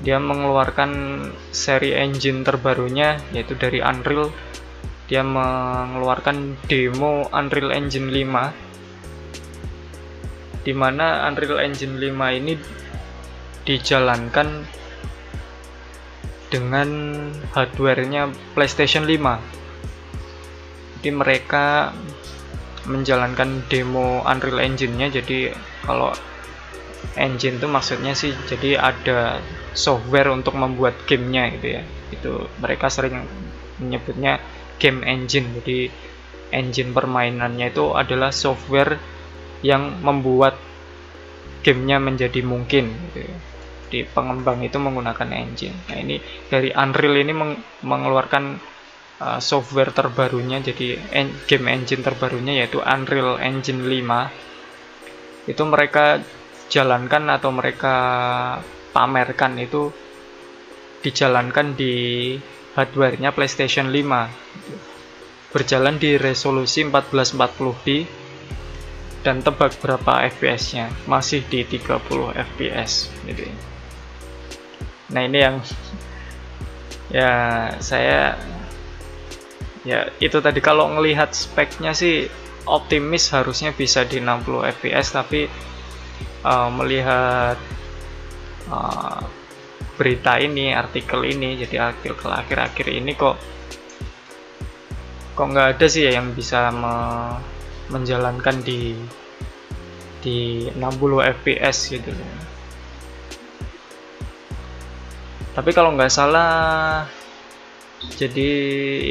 Dia 0.04 0.20
mengeluarkan 0.20 1.24
seri 1.54 1.96
engine 1.96 2.44
terbarunya 2.44 3.16
yaitu 3.32 3.56
dari 3.56 3.80
Unreal. 3.80 4.28
Dia 5.06 5.22
mengeluarkan 5.22 6.58
demo 6.66 7.30
Unreal 7.30 7.70
Engine 7.70 8.10
5 8.10 10.66
di 10.66 10.74
mana 10.74 11.22
Unreal 11.30 11.62
Engine 11.62 11.94
5 11.94 12.10
ini 12.42 12.58
dijalankan 13.62 14.66
dengan 16.50 16.90
hardwarenya 17.54 18.34
PlayStation 18.58 19.06
5 19.06 19.56
jadi 21.06 21.14
mereka 21.14 21.94
menjalankan 22.86 23.66
demo 23.66 24.22
Unreal 24.22 24.62
Engine-nya 24.62 25.10
jadi 25.10 25.52
kalau 25.82 26.14
engine 27.14 27.62
itu 27.62 27.68
maksudnya 27.70 28.12
sih 28.18 28.34
jadi 28.50 28.80
ada 28.80 29.38
software 29.76 30.32
untuk 30.32 30.58
membuat 30.58 30.96
gamenya 31.06 31.54
gitu 31.58 31.66
ya. 31.78 31.82
Itu 32.10 32.32
mereka 32.58 32.90
sering 32.90 33.22
menyebutnya 33.78 34.42
game 34.82 35.06
engine. 35.06 35.46
Jadi 35.62 35.92
engine 36.50 36.90
permainannya 36.90 37.70
itu 37.70 37.94
adalah 37.94 38.30
software 38.30 38.98
yang 39.64 40.02
membuat 40.04 40.58
gamenya 41.64 41.98
menjadi 41.98 42.40
mungkin 42.42 42.92
gitu 43.10 43.26
ya. 43.26 43.36
di 43.86 44.02
pengembang 44.02 44.66
itu 44.66 44.82
menggunakan 44.82 45.30
engine. 45.30 45.76
Nah 45.86 45.96
ini 46.02 46.18
dari 46.50 46.74
Unreal 46.74 47.22
ini 47.22 47.30
meng 47.30 47.54
mengeluarkan 47.86 48.58
uh, 49.20 49.40
software 49.40 49.92
terbarunya 49.92 50.60
jadi 50.60 51.00
en 51.12 51.32
game 51.48 51.72
engine 51.72 52.02
terbarunya 52.04 52.64
yaitu 52.64 52.80
Unreal 52.82 53.40
Engine 53.40 53.82
5 53.84 55.50
itu 55.50 55.62
mereka 55.62 56.20
jalankan 56.66 57.30
atau 57.30 57.50
mereka 57.54 57.94
pamerkan 58.90 59.54
itu 59.62 59.94
dijalankan 61.04 61.78
di 61.78 62.34
hardwarenya 62.74 63.30
PlayStation 63.30 63.88
5 63.94 65.54
berjalan 65.54 65.96
di 65.96 66.18
resolusi 66.18 66.84
1440p 66.84 67.86
dan 69.22 69.42
tebak 69.42 69.78
berapa 69.82 70.26
FPS 70.28 70.62
nya 70.76 70.86
masih 71.08 71.42
di 71.46 71.64
30 71.66 71.98
FPS 72.36 73.10
gitu. 73.26 73.42
Nah 75.10 75.22
ini 75.22 75.38
yang 75.38 75.56
ya 77.10 77.32
saya 77.78 78.34
ya 79.86 80.10
itu 80.18 80.42
tadi 80.42 80.58
kalau 80.58 80.90
ngelihat 80.98 81.30
speknya 81.30 81.94
sih 81.94 82.26
optimis 82.66 83.30
harusnya 83.30 83.70
bisa 83.70 84.02
di 84.02 84.18
60 84.18 84.66
fps 84.82 85.14
tapi 85.14 85.46
uh, 86.42 86.68
melihat 86.74 87.54
uh, 88.66 89.22
berita 89.94 90.42
ini 90.42 90.74
artikel 90.74 91.22
ini 91.22 91.62
jadi 91.62 91.94
artikel 91.94 92.26
akhir-akhir 92.26 92.86
ini 92.90 93.14
kok 93.14 93.38
kok 95.38 95.46
nggak 95.52 95.78
ada 95.78 95.86
sih 95.86 96.08
ya 96.08 96.18
yang 96.18 96.34
bisa 96.34 96.72
me, 96.74 96.96
menjalankan 97.92 98.56
di 98.66 98.96
di 100.24 100.66
60 100.74 101.36
fps 101.38 101.92
gitu. 101.92 102.10
Tapi 105.54 105.70
kalau 105.72 105.94
nggak 105.94 106.12
salah 106.12 107.04
jadi 108.14 108.48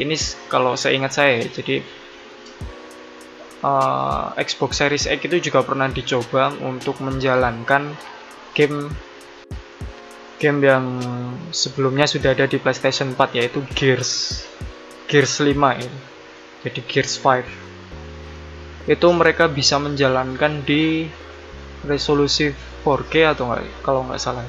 ini 0.00 0.16
kalau 0.48 0.74
saya 0.74 0.96
ingat 0.96 1.12
saya 1.12 1.44
jadi 1.44 1.84
uh, 3.60 4.32
Xbox 4.40 4.80
Series 4.80 5.04
X 5.04 5.20
itu 5.28 5.52
juga 5.52 5.60
pernah 5.62 5.92
dicoba 5.92 6.52
untuk 6.64 7.04
menjalankan 7.04 7.92
game 8.56 8.88
game 10.36 10.60
yang 10.60 10.84
sebelumnya 11.52 12.04
sudah 12.04 12.36
ada 12.36 12.44
di 12.44 12.60
PlayStation 12.60 13.12
4 13.16 13.36
yaitu 13.36 13.60
Gears 13.72 14.44
Gears 15.08 15.40
5 15.40 15.52
ini 15.56 15.98
jadi 16.66 16.80
Gears 16.84 17.20
5 17.20 17.66
itu 18.86 19.06
mereka 19.10 19.50
bisa 19.50 19.82
menjalankan 19.82 20.62
di 20.62 21.10
resolusi 21.82 22.54
4K 22.86 23.34
atau 23.34 23.50
enggak 23.50 23.66
kalau 23.82 24.06
nggak 24.06 24.20
salah 24.20 24.46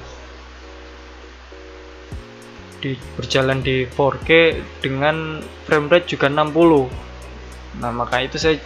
di 2.80 2.94
berjalan 3.18 3.60
di 3.66 3.90
4K 3.90 4.30
dengan 4.82 5.42
frame 5.66 5.88
rate 5.90 6.08
juga 6.13 6.30
60 6.30 7.82
nah 7.82 7.92
maka 7.94 8.26
itu 8.26 8.38
saya 8.42 8.58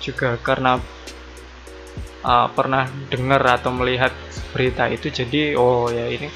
juga 0.00 0.36
karena 0.40 0.80
uh, 2.24 2.48
pernah 2.50 2.88
dengar 3.10 3.42
atau 3.44 3.70
melihat 3.74 4.14
berita 4.52 4.88
itu 4.88 5.10
jadi 5.10 5.56
oh 5.58 5.90
ya 5.90 6.08
ini 6.10 6.28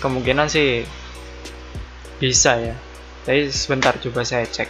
kemungkinan 0.00 0.48
sih 0.48 0.84
bisa 2.20 2.56
ya. 2.60 2.76
Tapi 3.24 3.48
sebentar 3.52 3.96
coba 4.00 4.24
saya 4.24 4.48
cek 4.48 4.68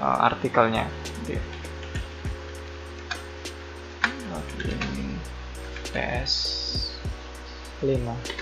uh, 0.00 0.28
artikelnya. 0.28 0.88
PS 5.90 6.32
5 7.82 8.39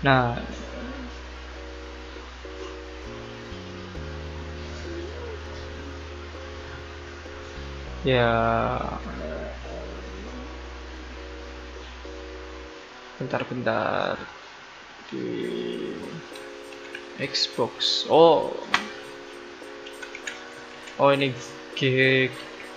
Nah, 0.00 0.32
ya. 8.04 8.32
Bentar-bentar. 13.20 14.16
Di 15.12 15.92
Xbox. 17.20 18.08
Oh. 18.08 18.56
Oh 21.00 21.10
ini 21.12 21.32
G 21.76 22.28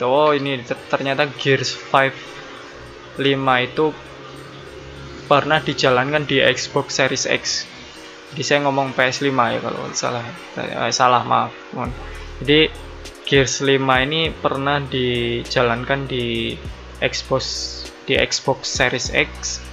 oh 0.04 0.32
ini 0.36 0.60
ternyata 0.92 1.28
Gears 1.40 1.76
5 1.76 3.20
5 3.20 3.68
itu 3.68 3.86
pernah 5.34 5.58
dijalankan 5.58 6.30
di 6.30 6.38
Xbox 6.38 7.02
Series 7.02 7.26
X. 7.26 7.65
Jadi 8.30 8.41
saya 8.46 8.60
ngomong 8.69 8.93
PS5 8.93 9.34
ya 9.34 9.60
kalau 9.65 9.82
salah. 9.98 10.22
Eh, 10.62 10.93
salah 10.93 11.26
maaf 11.26 11.50
jadi 12.43 12.69
Gears 13.24 13.65
5 13.65 14.06
ini 14.06 14.30
pernah 14.30 14.78
dijalankan 14.84 16.06
di 16.06 16.54
Xbox 17.02 17.43
di 18.06 18.13
Xbox 18.19 18.69
Series 18.69 19.10
X. 19.10 19.63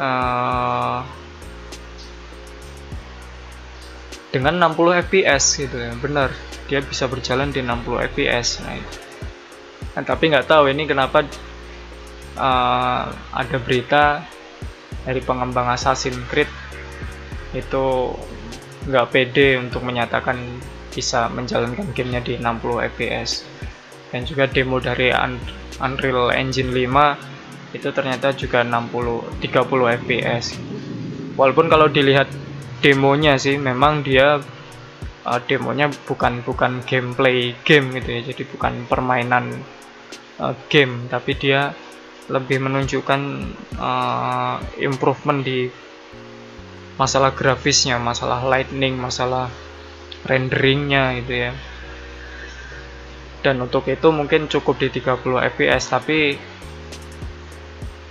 Uh, 0.00 1.04
dengan 4.32 4.56
60 4.56 5.04
fps 5.04 5.44
gitu 5.60 5.76
ya 5.76 5.92
benar. 6.00 6.32
Dia 6.72 6.80
bisa 6.80 7.04
berjalan 7.10 7.52
di 7.52 7.60
60 7.60 8.08
fps 8.14 8.64
nah, 8.64 8.78
nah 9.98 10.02
tapi 10.06 10.30
nggak 10.32 10.48
tahu 10.48 10.72
ini 10.72 10.88
kenapa 10.88 11.26
uh, 12.36 13.10
ada 13.10 13.56
berita 13.62 14.22
dari 15.06 15.20
pengembang 15.24 15.70
Assassin's 15.72 16.20
Creed 16.28 16.50
itu 17.56 18.14
nggak 18.86 19.08
pede 19.10 19.58
untuk 19.58 19.82
menyatakan 19.82 20.38
bisa 20.90 21.30
menjalankan 21.30 21.90
gamenya 21.94 22.22
di 22.22 22.34
60 22.38 22.90
fps 22.94 23.46
dan 24.10 24.26
juga 24.26 24.50
demo 24.50 24.82
dari 24.82 25.10
Unreal 25.78 26.34
Engine 26.34 26.70
5 26.70 27.78
itu 27.78 27.88
ternyata 27.94 28.34
juga 28.34 28.66
60 28.66 29.42
30 29.42 29.98
fps 30.02 30.44
walaupun 31.38 31.70
kalau 31.70 31.86
dilihat 31.86 32.26
demonya 32.80 33.36
sih 33.36 33.60
memang 33.60 34.02
dia 34.02 34.40
uh, 35.24 35.40
demonya 35.44 35.92
bukan 36.08 36.40
bukan 36.44 36.80
gameplay 36.84 37.52
game 37.64 37.92
gitu 37.96 38.08
ya. 38.08 38.20
Jadi 38.32 38.42
bukan 38.48 38.72
permainan 38.88 39.52
uh, 40.40 40.54
game 40.72 41.06
tapi 41.12 41.36
dia 41.36 41.76
lebih 42.30 42.62
menunjukkan 42.62 43.20
uh, 43.76 44.62
improvement 44.78 45.42
di 45.42 45.66
masalah 46.94 47.34
grafisnya, 47.34 47.98
masalah 47.98 48.46
lightning, 48.46 48.94
masalah 48.94 49.50
renderingnya 50.24 51.18
gitu 51.18 51.50
ya. 51.50 51.52
Dan 53.40 53.58
untuk 53.64 53.88
itu 53.90 54.08
mungkin 54.14 54.46
cukup 54.46 54.78
di 54.78 54.92
30 54.92 55.48
fps 55.56 55.96
tapi 55.96 56.36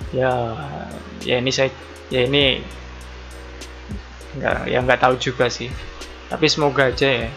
ya 0.09 0.57
ya 1.21 1.37
ini 1.37 1.53
saya 1.53 1.69
ya 2.09 2.25
ini 2.25 2.65
nggak 4.41 4.73
ya 4.73 4.81
nggak 4.83 4.99
tahu 4.99 5.15
juga 5.21 5.47
sih. 5.47 5.71
Tapi 6.27 6.45
semoga 6.49 6.91
aja 6.91 7.07
ya. 7.07 7.29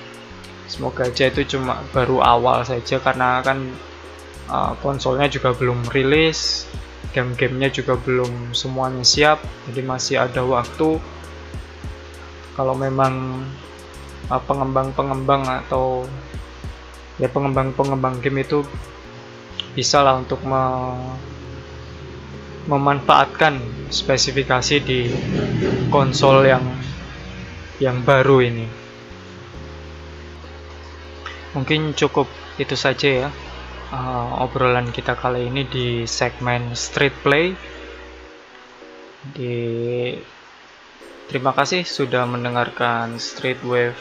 Semoga 0.66 1.04
aja 1.04 1.28
itu 1.28 1.44
cuma 1.56 1.84
baru 1.92 2.24
awal 2.24 2.64
saja 2.64 2.96
karena 2.96 3.44
kan 3.44 3.76
uh, 4.48 4.74
konsolnya 4.80 5.28
juga 5.30 5.54
belum 5.54 5.86
rilis 5.92 6.66
game-gamenya 7.12 7.68
juga 7.68 7.94
belum 8.00 8.56
semuanya 8.56 9.04
siap 9.04 9.44
jadi 9.68 9.80
masih 9.84 10.16
ada 10.16 10.40
waktu 10.42 10.96
kalau 12.56 12.74
memang 12.76 13.44
uh, 14.32 14.42
pengembang-pengembang 14.42 15.42
uh, 15.44 15.60
atau 15.66 16.08
ya 17.20 17.28
pengembang-pengembang 17.28 18.24
game 18.24 18.40
itu 18.42 18.64
bisa 19.76 20.00
lah 20.04 20.20
untuk 20.20 20.40
me 20.44 20.62
memanfaatkan 22.62 23.58
spesifikasi 23.90 24.76
di 24.86 25.10
konsol 25.90 26.46
yang 26.46 26.62
yang 27.82 27.98
baru 28.06 28.38
ini. 28.46 28.66
Mungkin 31.58 31.98
cukup 31.98 32.30
itu 32.62 32.78
saja 32.78 33.26
ya 33.26 33.28
uh, 33.92 34.42
obrolan 34.42 34.88
kita 34.90 35.14
kali 35.14 35.52
ini 35.52 35.68
di 35.68 36.08
segmen 36.08 36.72
Street 36.72 37.14
Play. 37.20 37.52
Di 39.22 39.54
terima 41.30 41.54
kasih 41.54 41.86
sudah 41.86 42.26
mendengarkan 42.26 43.20
Street 43.22 43.60
Wave 43.62 44.00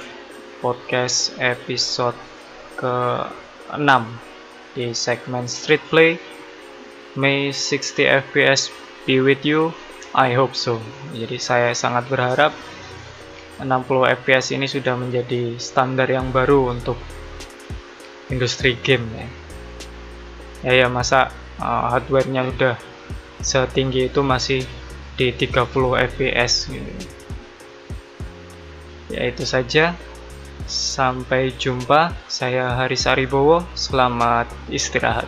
Podcast 0.64 1.38
episode 1.38 2.18
ke-6 2.80 3.92
di 4.74 4.96
segmen 4.96 5.46
Street 5.46 5.84
Play. 5.92 6.18
May 7.12 7.52
60 7.52 8.32
fps 8.32 8.72
be 9.04 9.20
with 9.20 9.44
you 9.44 9.76
I 10.16 10.32
hope 10.32 10.56
so 10.56 10.80
jadi 11.12 11.36
saya 11.44 11.76
sangat 11.76 12.08
berharap 12.08 12.56
60 13.60 13.68
fps 14.24 14.56
ini 14.56 14.64
sudah 14.64 14.96
menjadi 14.96 15.60
standar 15.60 16.08
yang 16.08 16.32
baru 16.32 16.72
untuk 16.72 16.96
industri 18.32 18.80
game 18.80 19.12
ya 19.12 19.41
ya 20.62 20.74
ya 20.86 20.88
masa 20.88 21.34
uh, 21.58 21.94
hardwarenya 21.94 22.46
udah 22.50 22.76
setinggi 23.42 24.14
itu 24.14 24.22
masih 24.22 24.62
di 25.18 25.34
30 25.34 25.68
fps 26.14 26.54
gitu. 26.72 26.92
ya 29.12 29.22
itu 29.28 29.44
saja. 29.44 29.98
Sampai 30.72 31.52
jumpa. 31.58 32.16
Saya 32.32 32.78
Haris 32.80 33.04
Aribowo. 33.04 33.66
Selamat 33.76 34.48
istirahat 34.72 35.28